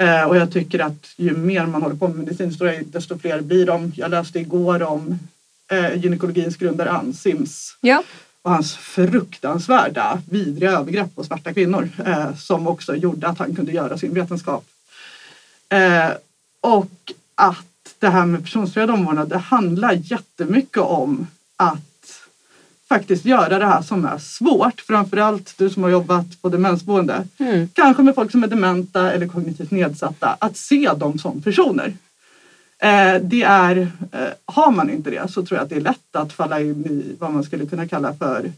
[0.00, 3.66] Eh, och jag tycker att ju mer man håller på med medicinhistoria desto fler blir
[3.66, 3.92] de.
[3.96, 5.18] Jag läste igår om
[5.70, 8.02] eh, gynekologins grundare Ansims Ja.
[8.42, 13.72] och hans fruktansvärda vidriga övergrepp på svarta kvinnor eh, som också gjorde att han kunde
[13.72, 14.64] göra sin vetenskap.
[16.60, 21.87] Och att det här med personstyrd omvårdnad det handlar jättemycket om att
[22.88, 24.80] faktiskt göra det här som är svårt.
[24.80, 27.24] Framförallt du som har jobbat på demensboende.
[27.38, 27.68] Mm.
[27.72, 30.36] Kanske med folk som är dementa eller kognitivt nedsatta.
[30.40, 31.92] Att se dem som personer.
[32.82, 33.76] Eh, det är,
[34.12, 36.86] eh, har man inte det så tror jag att det är lätt att falla in
[36.86, 38.52] i vad man skulle kunna kalla för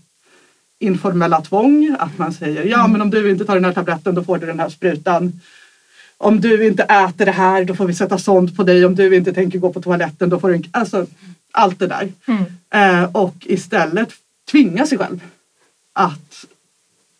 [0.79, 1.97] informella tvång.
[1.99, 4.47] Att man säger ja men om du inte tar den här tabletten då får du
[4.47, 5.40] den här sprutan.
[6.16, 8.87] Om du inte äter det här då får vi sätta sånt på dig.
[8.87, 10.64] Om du inte tänker gå på toaletten då får du en...
[10.71, 11.07] Alltså
[11.53, 12.13] allt det där.
[12.27, 12.45] Mm.
[12.71, 14.09] Eh, och istället
[14.51, 15.21] tvinga sig själv
[15.93, 16.45] att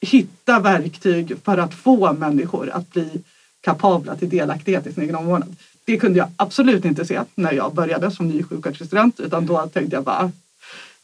[0.01, 3.23] hitta verktyg för att få människor att bli
[3.61, 5.57] kapabla till delaktighet i sin egen omvårdnad.
[5.85, 9.97] Det kunde jag absolut inte se när jag började som ny sjuksköterskestudent utan då tänkte
[9.97, 10.33] jag bara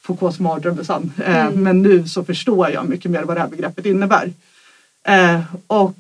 [0.01, 1.13] Foucaults mardröm är sann.
[1.25, 1.63] Eh, Mm.
[1.63, 4.33] Men nu så förstår jag mycket mer vad det här begreppet innebär.
[5.03, 5.97] Eh, och,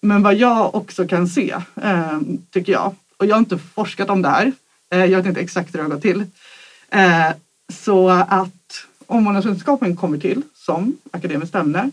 [0.00, 4.22] men vad jag också kan se, eh, tycker jag, och jag har inte forskat om
[4.22, 4.52] det här,
[4.88, 6.24] jag vet inte exakt hur det har gått till,
[6.88, 7.30] eh,
[7.72, 11.90] så att omvårdnadsvetenskapen kommer till som akademiskt ämne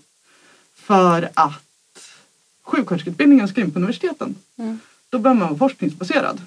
[0.76, 1.64] för att
[2.64, 4.36] sjuksköterskeutbildningen ska in på universiteten.
[4.58, 4.80] Mm.
[5.10, 6.42] Då behöver man vara forskningsbaserad.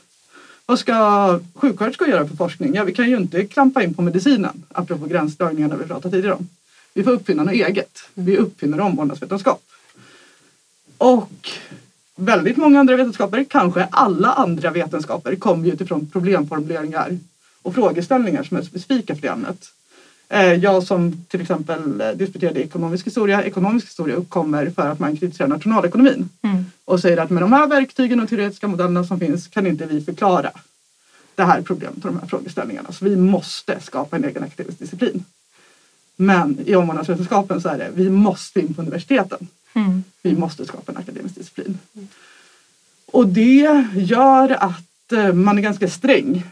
[0.67, 2.75] Vad ska sjuksköterskor göra för forskning?
[2.75, 6.49] Ja, vi kan ju inte klampa in på medicinen, apropå gränsdragningarna vi pratade tidigare om.
[6.95, 7.99] Vi får uppfinna något eget.
[8.15, 9.63] Vi uppfinner omvårdnadsvetenskap.
[10.99, 11.51] Och
[12.17, 17.19] väldigt många andra vetenskaper, kanske alla andra vetenskaper, kommer ju utifrån problemformuleringar
[17.63, 19.73] och frågeställningar som är specifika för det ämnet.
[20.29, 25.17] Eh, Jag som till exempel eh, disputerade ekonomisk historia, ekonomisk historia uppkommer för att man
[25.17, 26.65] kritiserar nationalekonomin Mm.
[26.85, 30.01] och säger att med de här verktygen och teoretiska modellerna som finns kan inte vi
[30.01, 30.51] förklara
[31.35, 32.93] det här problemet och de här frågeställningarna.
[32.93, 35.25] Så vi måste skapa en egen akademisk disciplin.
[36.17, 39.49] Men i omvårdnadsvetenskapen så är det vi måste in på universiteten.
[39.77, 40.05] Mm.
[40.23, 41.79] Vi måste skapa en akademisk disciplin.
[43.07, 46.45] Och det gör att eh, man är ganska sträng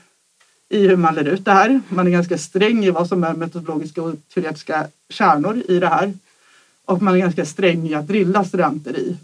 [0.69, 1.81] i hur man lär ut det här.
[1.89, 6.13] Man är ganska sträng i vad som är metodologiska och teoretiska kärnor i det här.
[6.85, 9.17] Och man är ganska sträng i att drilla studenter i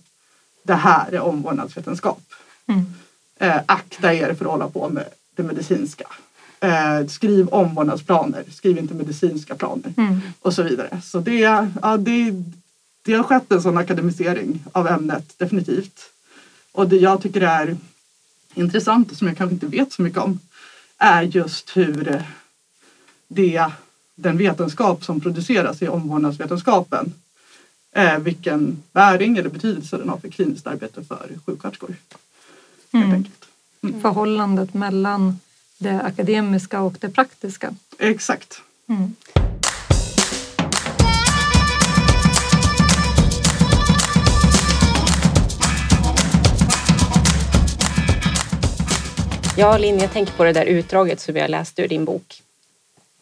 [0.62, 2.22] det här är omvårdnadsvetenskap.
[2.66, 2.86] Mm.
[3.38, 5.04] Eh, akta er för att hålla på med
[5.36, 6.06] det medicinska.
[6.60, 10.20] Eh, skriv omvårdnadsplaner, skriv inte medicinska planer Mm.
[10.40, 11.00] och så vidare.
[11.02, 12.44] Så det, ja, det,
[13.02, 16.00] det har skett en sån akademisering av ämnet definitivt.
[16.72, 17.76] Och det jag tycker är
[18.54, 20.38] intressant och som jag kanske inte vet så mycket om
[20.98, 22.24] är just hur
[23.28, 23.72] det,
[24.14, 27.12] den vetenskap som produceras i omvårdnadsvetenskapen
[27.92, 31.96] eh, vilken bäring eller betydelse den har för kliniskt arbete för sjuksköterskor.
[32.92, 33.24] Mm.
[33.82, 34.00] Mm.
[34.00, 35.38] Förhållandet mellan
[35.78, 37.74] det akademiska och det praktiska.
[37.98, 38.62] Exakt.
[38.88, 39.14] Mm.
[49.60, 52.42] Ja, Linn, jag tänker på det där utdraget som vi har läst ur din bok.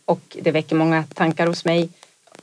[0.05, 1.89] Och det väcker många tankar hos mig.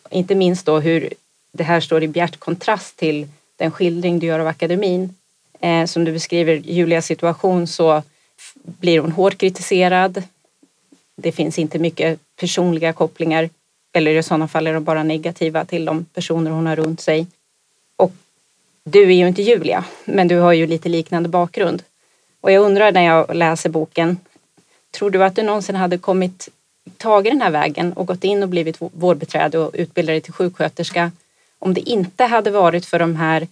[0.09, 1.13] Inte minst då hur
[1.51, 5.15] det här står i bjärt kontrast till den skildring du gör av akademin.
[5.59, 8.03] Eh, som du beskriver Julias situation så
[8.63, 10.23] blir hon hårt kritiserad.
[11.15, 13.49] Det finns inte mycket personliga kopplingar
[13.93, 17.27] eller i sådana fall är de bara negativa till de personer hon har runt sig.
[17.95, 18.13] Och
[18.83, 21.83] du är ju inte Julia, men du har ju lite liknande bakgrund.
[22.45, 24.17] Och jag undrar när jag läser boken,
[24.91, 26.49] tror du att du någonsin hade kommit
[26.97, 31.11] tagit den här vägen och gått in och blivit vårdbiträde och utbildade dig till sjuksköterska
[31.59, 33.47] om det inte hade varit för de här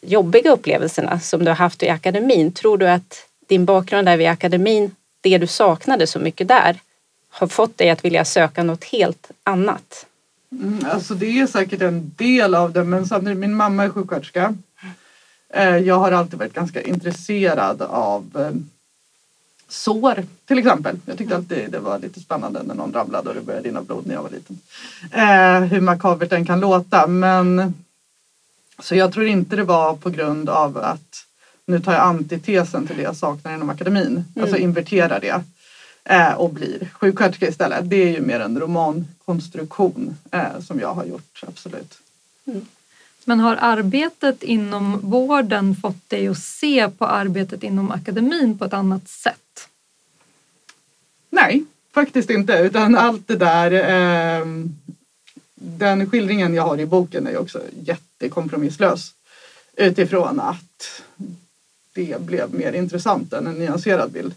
[0.00, 4.28] jobbiga upplevelserna som du har haft i akademin, tror du att din bakgrund där vid
[4.28, 6.80] akademin, det du saknade så mycket där,
[7.28, 10.06] har fått dig att vilja söka något helt annat?
[10.52, 14.54] Mm, alltså det är säkert en del av det, men samtidigt, min mamma är sjuksköterska.
[15.54, 18.50] Eh, jag har alltid varit ganska intresserad av eh,
[19.68, 20.96] sår till exempel.
[21.06, 24.06] Jag tyckte alltid det var lite spännande när någon ramlade och det började rinna blod
[24.06, 24.58] när jag var liten.
[25.12, 27.74] Eh, hur makabert den kan låta men
[28.78, 31.26] så jag tror inte det var på grund av att
[31.66, 34.24] nu tar jag antitesen till det jag saknar inom akademin, mm.
[34.36, 35.42] alltså inverterar det
[36.04, 37.90] eh, och blir sjuksköterska istället.
[37.90, 41.98] Det är ju mer en romankonstruktion eh, som jag har gjort, absolut.
[42.44, 42.66] Mm.
[43.28, 48.72] Men har arbetet inom vården fått dig att se på arbetet inom akademin på ett
[48.72, 49.68] annat sätt?
[51.30, 51.64] Nej,
[51.94, 52.52] faktiskt inte.
[52.52, 54.46] Utan allt det där, eh,
[55.54, 59.14] den skildringen jag har i boken är också jättekompromisslös.
[59.76, 61.02] Utifrån att
[61.94, 64.34] det blev mer intressant än en nyanserad bild.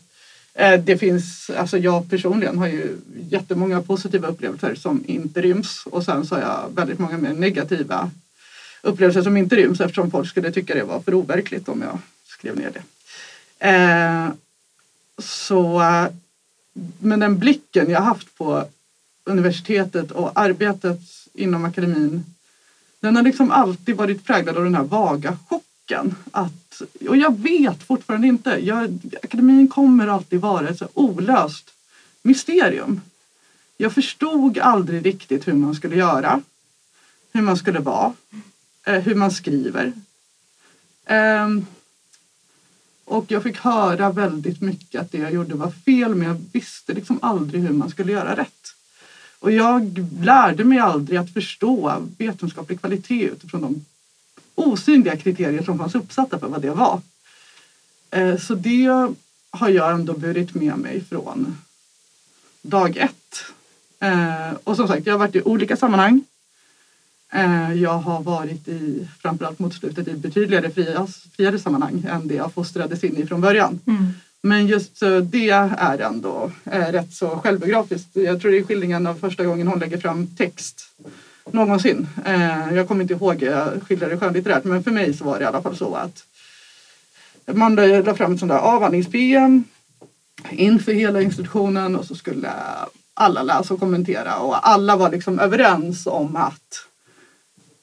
[0.53, 2.97] Eh, det finns, alltså jag personligen har ju
[3.29, 8.11] jättemånga positiva upplevelser som inte ryms och sen så har jag väldigt många mer negativa
[8.81, 12.57] upplevelser som inte ryms eftersom folk skulle tycka det var för overkligt om jag skrev
[12.57, 12.83] ner det.
[13.67, 14.29] Eh,
[15.17, 15.81] så,
[16.99, 18.65] men den blicken jag haft på
[19.23, 20.99] universitetet och arbetet
[21.33, 22.23] inom akademin
[22.99, 26.15] den har liksom alltid varit präglad av den här vaga chocken.
[26.31, 28.49] Att, och jag vet fortfarande inte.
[28.49, 31.69] Jag, akademin kommer alltid vara ett så olöst
[32.21, 33.01] mysterium.
[33.77, 36.41] Jag förstod aldrig riktigt hur man skulle göra.
[37.33, 38.13] Hur man skulle vara.
[38.85, 39.93] Eh, hur man skriver.
[41.05, 41.65] Ehm,
[43.05, 46.93] och jag fick höra väldigt mycket att det jag gjorde var fel men jag visste
[46.93, 48.73] liksom aldrig hur man skulle göra rätt.
[49.39, 53.85] Och jag lärde mig aldrig att förstå vetenskaplig kvalitet utifrån de
[54.55, 57.01] osynliga kriterier som fanns uppsatta för vad det var.
[58.11, 58.87] Eh, så det
[59.49, 61.57] har jag ändå burit med mig från
[62.61, 63.43] dag ett.
[63.99, 66.23] Eh, och som sagt, jag har varit i olika sammanhang.
[67.33, 72.35] Eh, jag har varit i, framförallt mot slutet, i betydligare fria, friare sammanhang än det
[72.35, 73.79] jag fostrades in i från början.
[73.87, 74.13] Mm.
[74.41, 78.09] Men just det är ändå eh, rätt så självbiografiskt.
[78.13, 80.89] Jag tror det är skildringen av första gången hon lägger fram text
[81.51, 82.07] någonsin.
[82.25, 85.43] Eh, jag kommer inte ihåg, jag skildrade det skönlitterärt, men för mig så var det
[85.43, 86.25] i alla fall så att
[87.45, 89.63] man la fram ett sånt där avhandlings-PM
[90.49, 92.51] inför hela institutionen och så skulle
[93.13, 96.85] alla läsa och kommentera och alla var liksom överens om att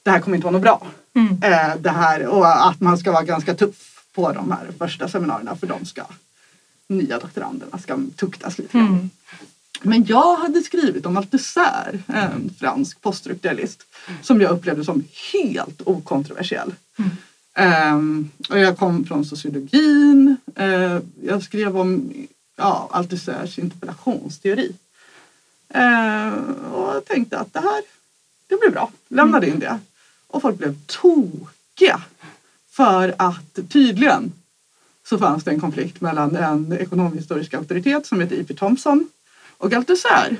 [0.07, 0.87] det här kommer inte vara något bra.
[1.13, 1.31] Mm.
[1.43, 5.55] Eh, det här, och att man ska vara ganska tuff på de här första seminarierna
[5.55, 6.05] för de ska
[6.87, 8.87] nya doktoranderna ska tuktas lite grann.
[8.87, 9.09] Mm.
[9.81, 13.83] Men jag hade skrivit om Althusser, en fransk poststrukturalist
[14.21, 15.03] som jag upplevde som
[15.33, 16.73] helt okontroversiell.
[16.97, 17.93] Mm.
[17.93, 20.37] Um, och jag kom från sociologin.
[20.59, 22.13] Uh, jag skrev om
[22.55, 24.75] ja, Althusers interpellationsteori.
[25.75, 26.33] Uh,
[26.73, 27.81] och tänkte att det här
[28.47, 28.91] det blir bra.
[29.07, 29.55] Lämnade mm.
[29.55, 29.79] in det.
[30.37, 32.01] Och folk blev tokiga.
[32.69, 34.31] För att tydligen
[35.09, 38.53] så fanns det en konflikt mellan en ekonomhistorisk auktoritet som heter I.P.
[38.53, 39.09] Thompson
[39.57, 40.35] och Althusser.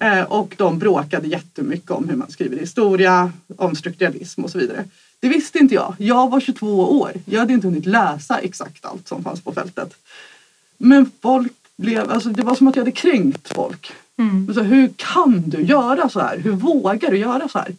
[0.00, 4.84] Eh, och de bråkade jättemycket om hur man skriver historia, om strukturalism och så vidare.
[5.20, 5.94] Det visste inte jag.
[5.98, 7.12] Jag var 22 år.
[7.24, 9.94] Jag hade inte hunnit läsa exakt allt som fanns på fältet.
[10.78, 13.92] Men folk blev, alltså det var som att jag hade kränkt folk.
[14.16, 14.54] Mm.
[14.54, 16.38] Så hur kan du göra så här?
[16.38, 17.74] Hur vågar du göra så här?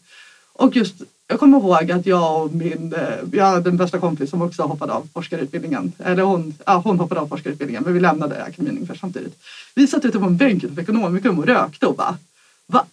[0.60, 0.96] Och just
[1.28, 3.02] jag kommer ihåg att jag och min, eh,
[3.32, 5.92] jag hade en bästa kompis som också hoppade av forskarutbildningen.
[5.98, 9.44] Eller hon, ja, hon hoppade av forskarutbildningen men vi lämnade akademin ungefär samtidigt.
[9.76, 12.18] Vi satt ute på en bänk på ekonomikum och rökte och bara
[12.66, 12.86] vad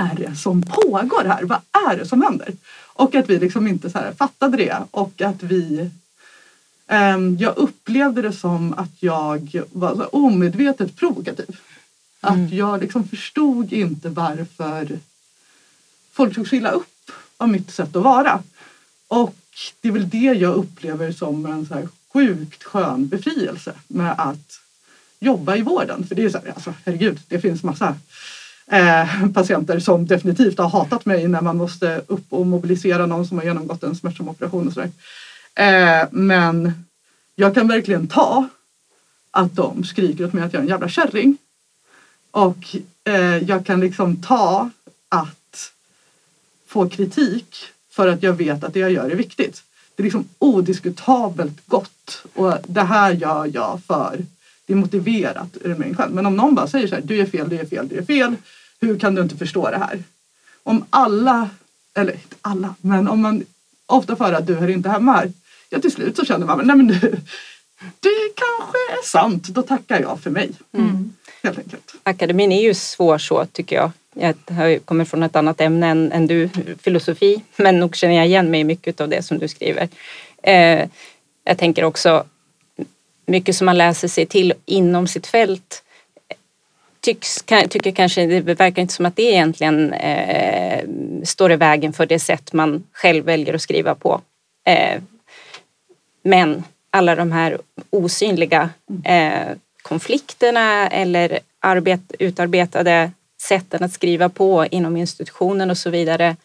[0.00, 1.42] är det som pågår här?
[1.42, 1.58] Vad
[1.90, 2.52] är det som händer?
[2.92, 5.90] Och att vi liksom inte så här fattade det och att vi
[7.14, 11.56] um, jag upplevde det som att jag var omedvetet provokativ.
[12.20, 12.44] Mm.
[12.44, 14.98] Att jag liksom förstod inte varför
[16.12, 16.91] folk tog så illa upp
[17.42, 18.42] av mitt sätt att vara.
[19.08, 19.34] Och
[19.80, 24.60] det är väl det jag upplever som en så här sjukt skön befrielse med att
[25.18, 26.06] jobba i vården.
[26.06, 27.94] För det är så här, alltså, herregud, det finns massa
[28.66, 33.38] eh, patienter som definitivt har hatat mig när man måste upp och mobilisera någon som
[33.38, 34.90] har genomgått en smärtsam operation och sådär.
[35.54, 36.84] Eh, men
[37.34, 38.48] jag kan verkligen ta
[39.30, 41.36] att de skriker åt mig att jag är en jävla kärring.
[42.30, 44.70] Och eh, jag kan liksom ta
[45.08, 45.41] att
[46.72, 47.56] få kritik
[47.90, 49.62] för att jag vet att det jag gör är viktigt.
[49.94, 54.18] Det är liksom odiskutabelt gott och det här gör jag för
[54.66, 56.14] det är motiverat ur mig själv.
[56.14, 58.02] Men om någon bara säger så här, du är fel, du är fel, du är
[58.02, 58.34] fel.
[58.80, 60.04] Hur kan du inte förstå det här?
[60.62, 61.50] Om alla,
[61.94, 63.44] eller inte alla, men om man
[63.86, 65.32] ofta får att du hör inte hemma här.
[65.68, 66.98] Ja, till slut så känner man, nej men du,
[68.00, 69.48] det kanske är sant.
[69.48, 70.50] Då tackar jag för mig.
[70.72, 71.12] Mm.
[71.42, 71.94] Helt enkelt.
[72.02, 73.90] Akademin är ju svår så tycker jag.
[74.14, 74.34] Jag
[74.84, 76.48] kommer från ett annat ämne än, än, du,
[76.82, 79.88] filosofi, men nog känner jag igen mig i mycket av det som du skriver.
[80.42, 80.88] Eh,
[81.44, 82.24] jag tänker också
[83.26, 85.82] mycket som man läser sig till inom sitt fält
[87.02, 90.84] tycks, tycker kanske, det verkar inte som att det egentligen eh,
[91.24, 94.20] står i vägen för det sätt man själv väljer att skriva på.
[94.64, 95.00] Eh,
[96.22, 97.58] men alla de här
[97.90, 98.70] osynliga
[99.04, 103.10] eh, konflikterna eller arbet, utarbetade
[103.42, 106.36] sätten att skriva på inom institutionen och så vidare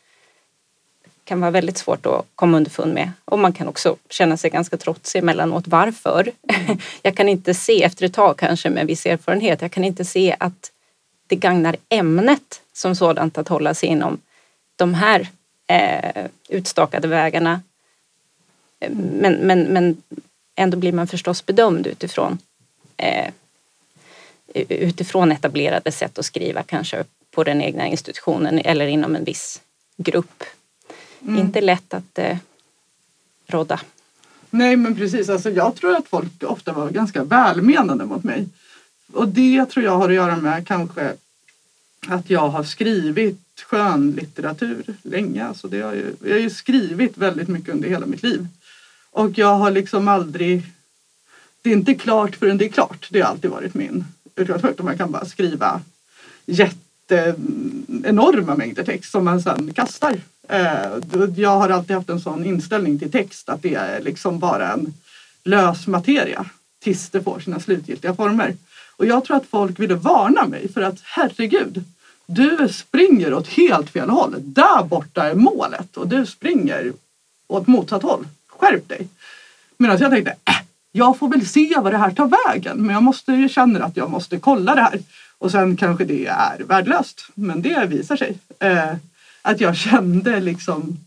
[1.24, 3.12] kan vara väldigt svårt att komma underfund med.
[3.26, 5.68] Och man kan också känna sig ganska trotsig emellanåt.
[5.68, 6.32] Varför?
[7.02, 10.36] Jag kan inte se, efter ett tag kanske med viss erfarenhet, jag kan inte se
[10.40, 10.72] att
[11.28, 14.20] det gagnar ämnet som sådant att hålla sig inom
[14.76, 15.28] de här
[15.68, 17.62] eh, utstakade vägarna.
[18.90, 20.02] Men, men, men
[20.56, 22.38] ändå blir man förstås bedömd utifrån
[22.98, 23.34] eh,
[24.54, 29.62] utifrån etablerade sätt att skriva kanske på den egna institutionen eller inom en viss
[29.98, 30.44] grupp.
[31.22, 31.38] Mm.
[31.40, 32.38] Inte lätt att eh,
[33.48, 33.80] råda.
[34.50, 38.48] Nej men precis, alltså, jag tror att folk ofta var ganska välmenande mot mig.
[39.14, 41.14] Och det tror jag har att göra med kanske
[42.08, 45.46] att jag har skrivit skönlitteratur länge.
[45.46, 48.48] Alltså det har ju, jag har ju skrivit väldigt mycket under hela mitt liv.
[49.12, 50.64] Och jag har liksom aldrig...
[51.62, 53.08] Det är inte klart förrän det är klart.
[53.12, 54.06] Det har alltid varit min.
[54.78, 55.82] Man kan bara skriva
[56.46, 57.36] jätte
[58.04, 60.22] enorma mängder text som man sen kastar.
[60.50, 64.74] Eh, jag har alltid haft en sån inställning till text att det är liksom bara
[64.74, 64.94] en
[65.44, 66.46] lös materia
[66.80, 68.56] tills det får sina slutgiltiga former.
[68.98, 71.84] Och jag tror att folk ville varna mig för att herregud,
[72.26, 74.36] du springer åt helt fel håll.
[74.40, 76.94] Där borta är målet och du springer
[77.48, 78.28] åt motsatt håll.
[78.48, 79.08] Skärp dig!
[79.78, 80.62] Medan jag tänkte, äh,
[80.98, 82.78] jag får väl se vad det här tar vägen.
[82.78, 85.00] Men jag måste, känner att jag måste kolla det här.
[85.38, 87.28] Och sen kanske det är värdelöst.
[87.34, 88.38] Men det visar sig.
[88.60, 88.94] Eh,
[89.42, 90.98] att jag kände liksom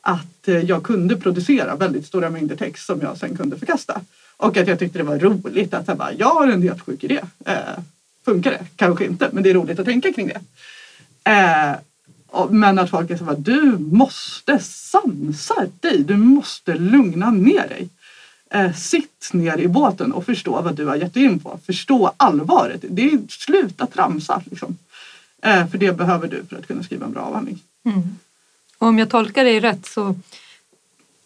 [0.00, 4.00] att eh, jag kunde producera väldigt stora mängder text som jag sen kunde förkasta.
[4.36, 7.04] Och att jag tyckte det var roligt att jag, bara, jag har en helt sjuk
[7.04, 7.20] idé.
[7.44, 7.54] Eh,
[8.24, 8.66] funkar det?
[8.76, 10.40] Kanske inte, men det är roligt att tänka kring det.
[11.30, 11.76] Eh,
[12.50, 16.04] men att folk är så bara, du måste sansa dig.
[16.04, 17.88] Du måste lugna ner dig.
[18.50, 21.58] Eh, sitt ner i båten och förstå vad du har gett dig in på.
[21.66, 22.84] Förstå allvaret.
[22.88, 24.42] Det är, sluta tramsa.
[24.50, 24.78] Liksom.
[25.42, 27.62] Eh, för det behöver du för att kunna skriva en bra avhandling.
[27.84, 28.18] Mm.
[28.78, 30.14] Och om jag tolkar dig rätt så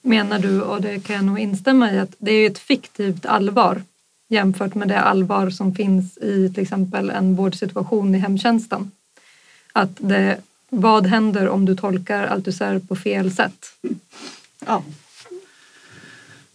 [0.03, 3.83] menar du, och det kan jag nog instämma i, att det är ett fiktivt allvar
[4.29, 8.91] jämfört med det allvar som finns i till exempel en vårdsituation i hemtjänsten.
[9.73, 13.67] Att det, vad händer om du tolkar Althusser på fel sätt?
[14.67, 14.83] Ja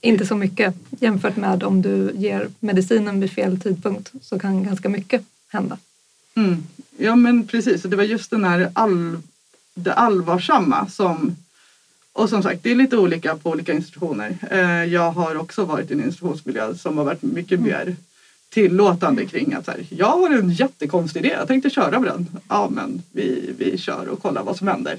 [0.05, 4.89] inte så mycket jämfört med om du ger medicinen vid fel tidpunkt så kan ganska
[4.89, 5.77] mycket hända.
[6.35, 6.63] Mm.
[6.97, 9.17] Ja men precis, det var just den här all,
[9.73, 11.35] det allvarsamma som
[12.13, 14.37] och som sagt, det är lite olika på olika institutioner.
[14.51, 17.63] Eh, jag har också varit i en institutionsmiljö som har varit mycket mm.
[17.63, 17.95] mer
[18.49, 22.27] tillåtande kring att så här, jag har en jättekonstig idé, jag tänkte köra med den.
[22.49, 24.97] Ja men vi, vi kör och kollar vad som händer.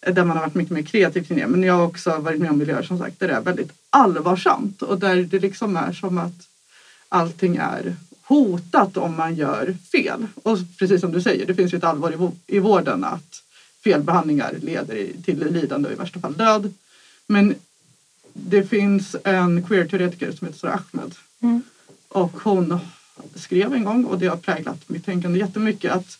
[0.00, 1.46] Där man har varit mycket mer kreativ kring det.
[1.46, 4.82] Men jag har också varit med om miljöer som sagt där det är väldigt allvarsamt
[4.82, 6.48] och där det liksom är som att
[7.08, 10.26] allting är hotat om man gör fel.
[10.42, 13.42] Och precis som du säger, det finns ju ett allvar i vården att
[13.84, 16.74] felbehandlingar leder till lidande och i värsta fall död.
[17.26, 17.54] Men
[18.32, 21.62] det finns en queer-teoretiker som heter Sara Ahmed Mm.
[22.08, 22.80] och hon
[23.34, 26.18] skrev en gång och det har präglat mitt tänkande jättemycket att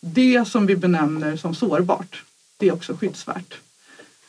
[0.00, 2.24] det som vi benämner som sårbart,
[2.58, 3.54] det är också skyddsvärt.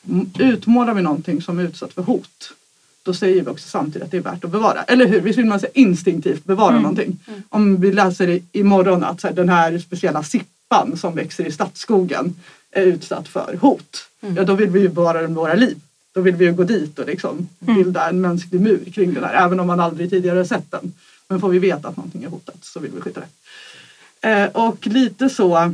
[0.10, 2.52] M- Utmålar vi någonting som är utsatt för hot,
[3.04, 4.84] då säger vi också samtidigt att det är värt att bevara.
[4.84, 5.22] Eller hur?
[5.22, 6.82] Visst vill man säga instinktivt bevara Mm.
[6.82, 7.20] någonting?
[7.50, 11.52] Om vi läser i- imorgon att så här, den här speciella sippan som växer i
[11.52, 12.36] stadsskogen
[12.72, 13.98] är utsatt för hot,
[14.36, 15.78] ja då vill vi ju bevara den med våra liv.
[16.14, 19.46] Då vill vi ju gå dit och liksom bilda en mänsklig mur kring den här,
[19.46, 20.94] även om man aldrig tidigare sett den.
[21.28, 24.30] Men får vi veta att någonting är hotat så vill vi skydda det.
[24.30, 25.74] Eh, och lite så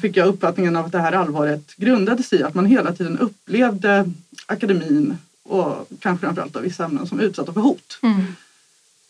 [0.00, 3.18] fick jag uppfattningen av att det här allvaret grundade sig i att man hela tiden
[3.18, 4.10] upplevde
[4.46, 7.98] akademin och kanske framförallt av vissa ämnen som utsatta för hot.
[8.02, 8.24] Mm.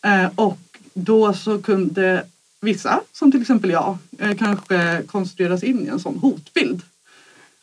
[0.01, 0.59] Eh, och
[0.93, 2.25] då så kunde
[2.61, 6.81] vissa, som till exempel jag, eh, kanske konstrueras in i en sån hotbild.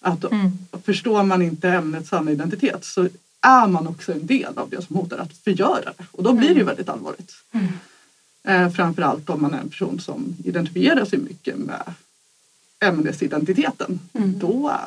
[0.00, 0.50] Att Mm.
[0.84, 3.08] förstår man inte ämnets sanna identitet så
[3.40, 6.04] är man också en del av det som hotar att förgöra det.
[6.10, 7.34] Och då blir det ju väldigt allvarligt.
[8.44, 11.94] Eh, framförallt om man är en person som identifierar sig mycket med
[12.84, 14.00] ämnesidentiteten.
[14.12, 14.80] Då,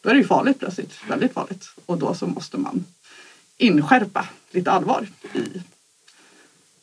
[0.00, 1.64] då är det ju farligt plötsligt, väldigt farligt.
[1.86, 2.84] Och då så måste man
[3.56, 5.62] inskärpa lite allvar i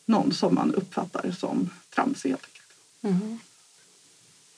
[0.04, 2.30] någon som man uppfattar som tramsig.
[2.30, 3.40] helt enkelt.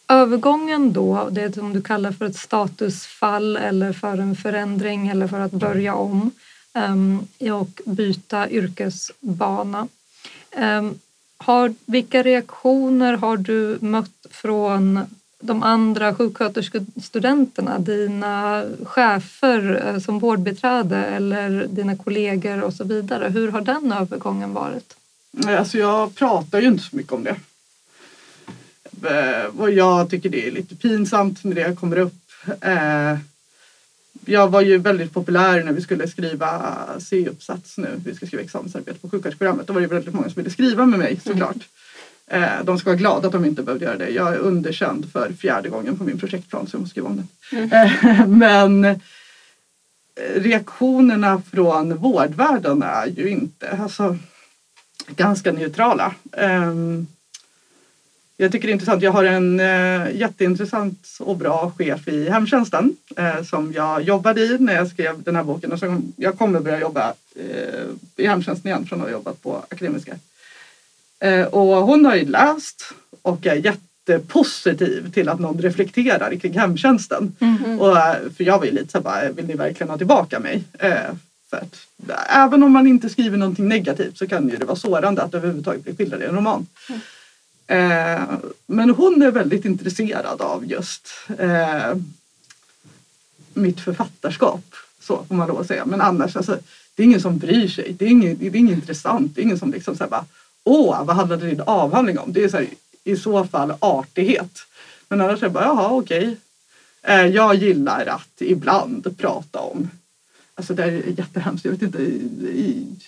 [0.09, 5.41] Övergången då, det som du kallar för ett statusfall eller för en förändring eller för
[5.41, 6.30] att börja om
[6.74, 9.89] um, och byta yrkesbana.
[10.51, 10.99] Ehm,
[11.37, 15.01] har, vilka reaktioner har du mött från
[15.47, 23.28] de andra sjuksköterskestudenterna, dina chefer eh, som vårdbiträde eller dina kollegor och så vidare?
[23.28, 24.97] Hur har den övergången varit?
[25.30, 27.36] Nej, Alltså jag pratar ju inte så mycket om det.
[29.11, 32.14] Eh, Och jag tycker det är lite pinsamt när det kommer upp.
[32.61, 33.16] Eh,
[34.24, 38.01] Jag var ju väldigt populär när vi skulle skriva C-uppsats nu.
[38.05, 39.66] Vi ska skriva examensarbete på sjuksköterskeprogrammet.
[39.66, 41.57] Då var det väldigt många som ville skriva med mig såklart.
[41.57, 41.62] Eh,
[42.64, 44.09] De ska vara glada att de inte behövde göra det.
[44.09, 47.16] Jag är underkänd för fjärde gången på min projektplan så jag måste skriva om
[47.51, 47.72] den.
[47.72, 48.97] Eh, Men eh,
[50.35, 54.18] reaktionerna från vårdvärlden är ju inte alltså,
[55.09, 56.14] ganska neutrala.
[56.33, 57.07] Ehm,
[58.39, 59.03] Jag tycker det är intressant.
[59.03, 64.59] Jag har en eh, jätteintressant och bra chef i hemtjänsten eh, som jag jobbade i
[64.59, 65.72] när jag skrev den här boken.
[65.72, 67.85] Och så jag kommer börja jobba eh,
[68.16, 70.16] i hemtjänsten igen från att ha jobbat på Akademiska.
[71.21, 72.93] Eh, och hon har ju läst
[73.23, 77.37] och är jättepositiv till att någon reflekterar kring hemtjänsten.
[77.81, 80.64] Och, eh, för jag var ju lite så bara, vill ni verkligen ha tillbaka mig?
[80.79, 81.12] Eh,
[81.51, 81.77] för att,
[82.29, 85.85] även om man inte skriver någonting negativt så kan ju det vara sårande att överhuvudtaget
[85.85, 86.67] bli skildrad i en roman.
[87.67, 88.23] Eh,
[88.67, 91.09] men hon är väldigt intresserad av just
[91.39, 91.97] eh,
[93.55, 94.64] mitt författarskap.
[95.01, 95.85] Så får man lov att säga.
[95.87, 96.59] Men annars, alltså,
[96.95, 97.93] det är ingen som bryr sig.
[97.99, 99.35] Det är inget, det är inget intressant.
[99.35, 100.25] Det är ingen som liksom så här bara,
[100.67, 102.33] åh, vad handlade din avhandling om?
[102.33, 102.67] Det är så här,
[103.05, 104.59] i så fall artighet.
[105.09, 106.37] Men annars är det bara, jaha, okej.
[107.03, 109.91] Eh, jag gillar att ibland prata om
[110.59, 111.64] Alltså det är jättehemskt.
[111.64, 112.12] Jag vet inte.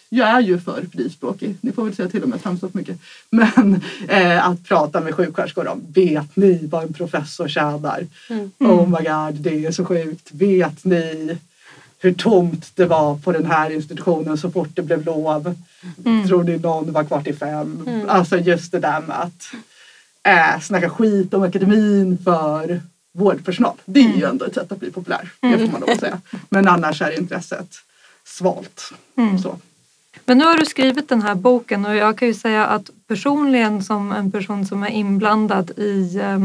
[0.09, 1.55] Jag är ju för frispråkig.
[1.61, 2.99] Ni får väl säga till om jag tramsat mycket.
[3.31, 5.87] Men eh, att prata med sjuksköterskor om.
[5.95, 8.07] Vet ni vad en professor tjänar?
[8.59, 10.29] Oh my god, det är så sjukt.
[10.33, 11.39] Vet ni
[12.01, 15.55] hur tomt det var på den här institutionen så fort det blev lov?
[16.29, 17.89] Tror ni någon var kvar till fem?
[18.09, 19.53] Alltså just det där med att
[20.23, 22.81] äh, snacka skit om akademin för
[23.13, 23.77] vårdpersonal.
[23.85, 25.31] Det är ju ändå ett sätt att bli populär.
[25.41, 26.21] Det får man lov att säga.
[26.49, 27.75] Men annars är intresset
[28.25, 28.93] svalt.
[29.43, 29.59] Så.
[30.25, 33.85] Men nu har du skrivit den här boken och jag kan ju säga att personligen
[33.85, 36.39] som en person som är inblandad i eh,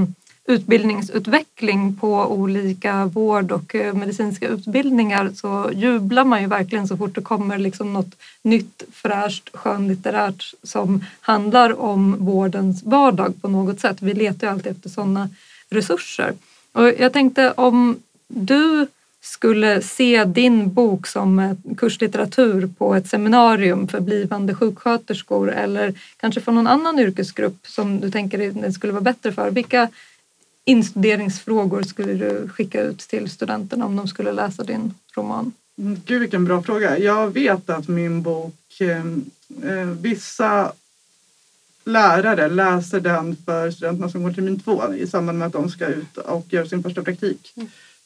[0.45, 7.15] utbildningsutveckling på olika vård och eh, medicinska utbildningar så jublar man ju verkligen så fort
[7.15, 13.97] det kommer liksom något nytt, fräscht, skönlitterärt som handlar om vårdens vardag på något sätt.
[14.01, 15.29] Vi letar ju alltid efter sådana
[15.69, 16.33] resurser.
[16.71, 18.87] Och jag tänkte om du
[19.21, 26.51] skulle se din bok som kurslitteratur på ett seminarium för blivande sjuksköterskor eller kanske för
[26.51, 29.51] någon annan yrkesgrupp som du tänker att den skulle vara bättre för.
[29.51, 29.89] Vilka
[30.65, 35.51] instuderingsfrågor skulle du skicka ut till studenterna om de skulle läsa din roman?
[35.77, 36.97] Mm, Gud vilken bra fråga.
[36.97, 39.05] Jag vet att min bok, eh,
[39.71, 40.73] eh, vissa
[41.83, 45.87] lärare läser den för studenterna som går termin två i samband med att de ska
[45.87, 47.53] ut och göra sin första praktik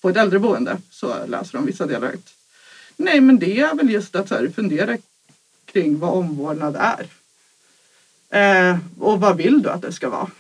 [0.02, 0.78] på ett äldreboende.
[0.90, 2.30] Så läser de vissa delar ut.
[2.96, 4.98] Nej men det är väl just att så här, fundera
[5.66, 7.08] kring vad omvårdnad är.
[8.30, 10.32] Eh, och vad vill du att det ska vara?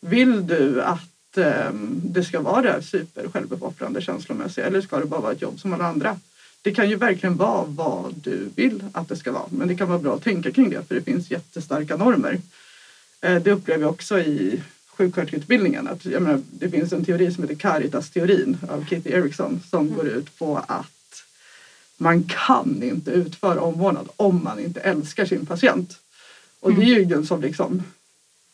[0.00, 1.72] Vill du att att eh,
[2.04, 5.72] det ska vara det super självuppoffrande känslomässiga eller ska det bara vara ett jobb som
[5.72, 6.16] alla andra?
[6.62, 9.88] Det kan ju verkligen vara vad du vill att det ska vara men det kan
[9.88, 12.40] vara bra att tänka kring det för det finns jättestarka normer.
[13.20, 15.88] Eh, det upplever jag också i sjuksköterskeutbildningen.
[15.88, 19.94] Att, jag menar, det finns en teori som heter Caritas-teorin av Kitty Erickson som mm.
[19.96, 21.24] går ut på att
[21.96, 25.98] man kan inte utföra omvårdnad om man inte älskar sin patient.
[26.60, 26.80] Och mm.
[26.80, 27.82] det är ju ingen som liksom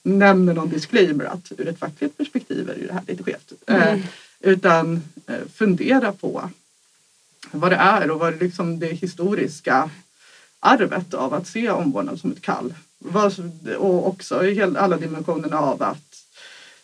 [0.03, 3.53] nämner någon disclaimer att ur ett fackligt perspektiv är det här lite skevt.
[3.67, 3.83] Mm.
[3.83, 4.05] Eh,
[4.41, 6.51] utan eh, fundera på
[7.51, 9.91] vad det är och vad det, liksom det historiska
[10.61, 12.75] arvet av att se omvårdnad som ett kall.
[13.79, 16.25] Och också i alla dimensionerna av att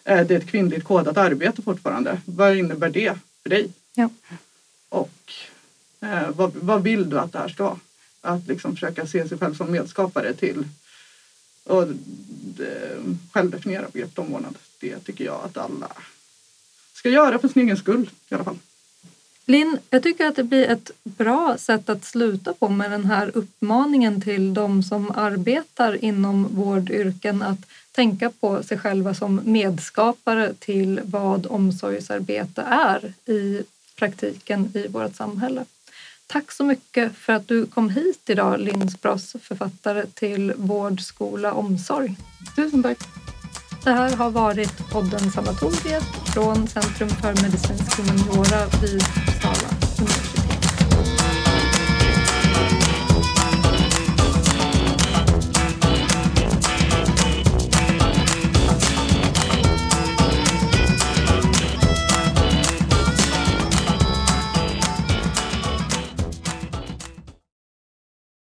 [0.04, 2.20] eh, det är ett kvinnligt kodat arbete fortfarande.
[2.24, 3.72] Vad innebär det för dig?
[3.94, 4.08] Ja.
[4.88, 5.32] Och
[6.00, 7.78] eh, vad, vad vill du att det här ska vara?
[8.20, 10.64] Att liksom försöka se sig själv som medskapare till
[11.64, 13.00] och eh,
[13.32, 14.54] självdefiniera begreppet omvårdnad.
[14.80, 15.90] Det tycker jag att alla
[16.94, 18.58] ska göra för sin egen skull i alla fall.
[19.46, 23.30] Linn, jag tycker att det blir ett bra sätt att sluta på med den här
[23.34, 27.58] uppmaningen till de som arbetar inom vårdyrken att
[27.92, 33.62] tänka på sig själva som medskapare till vad omsorgsarbete är i
[33.96, 35.64] praktiken i vårt samhälle.
[36.26, 41.52] Tack så mycket för att du kom hit idag, Linn Spross, författare till Vård, skola,
[41.52, 42.16] omsorg.
[42.56, 42.98] Tusen tack.
[43.84, 46.04] Det här har varit podden Sanatoriet
[46.34, 49.83] från Centrum för medicinsk humaniora vid Uppsala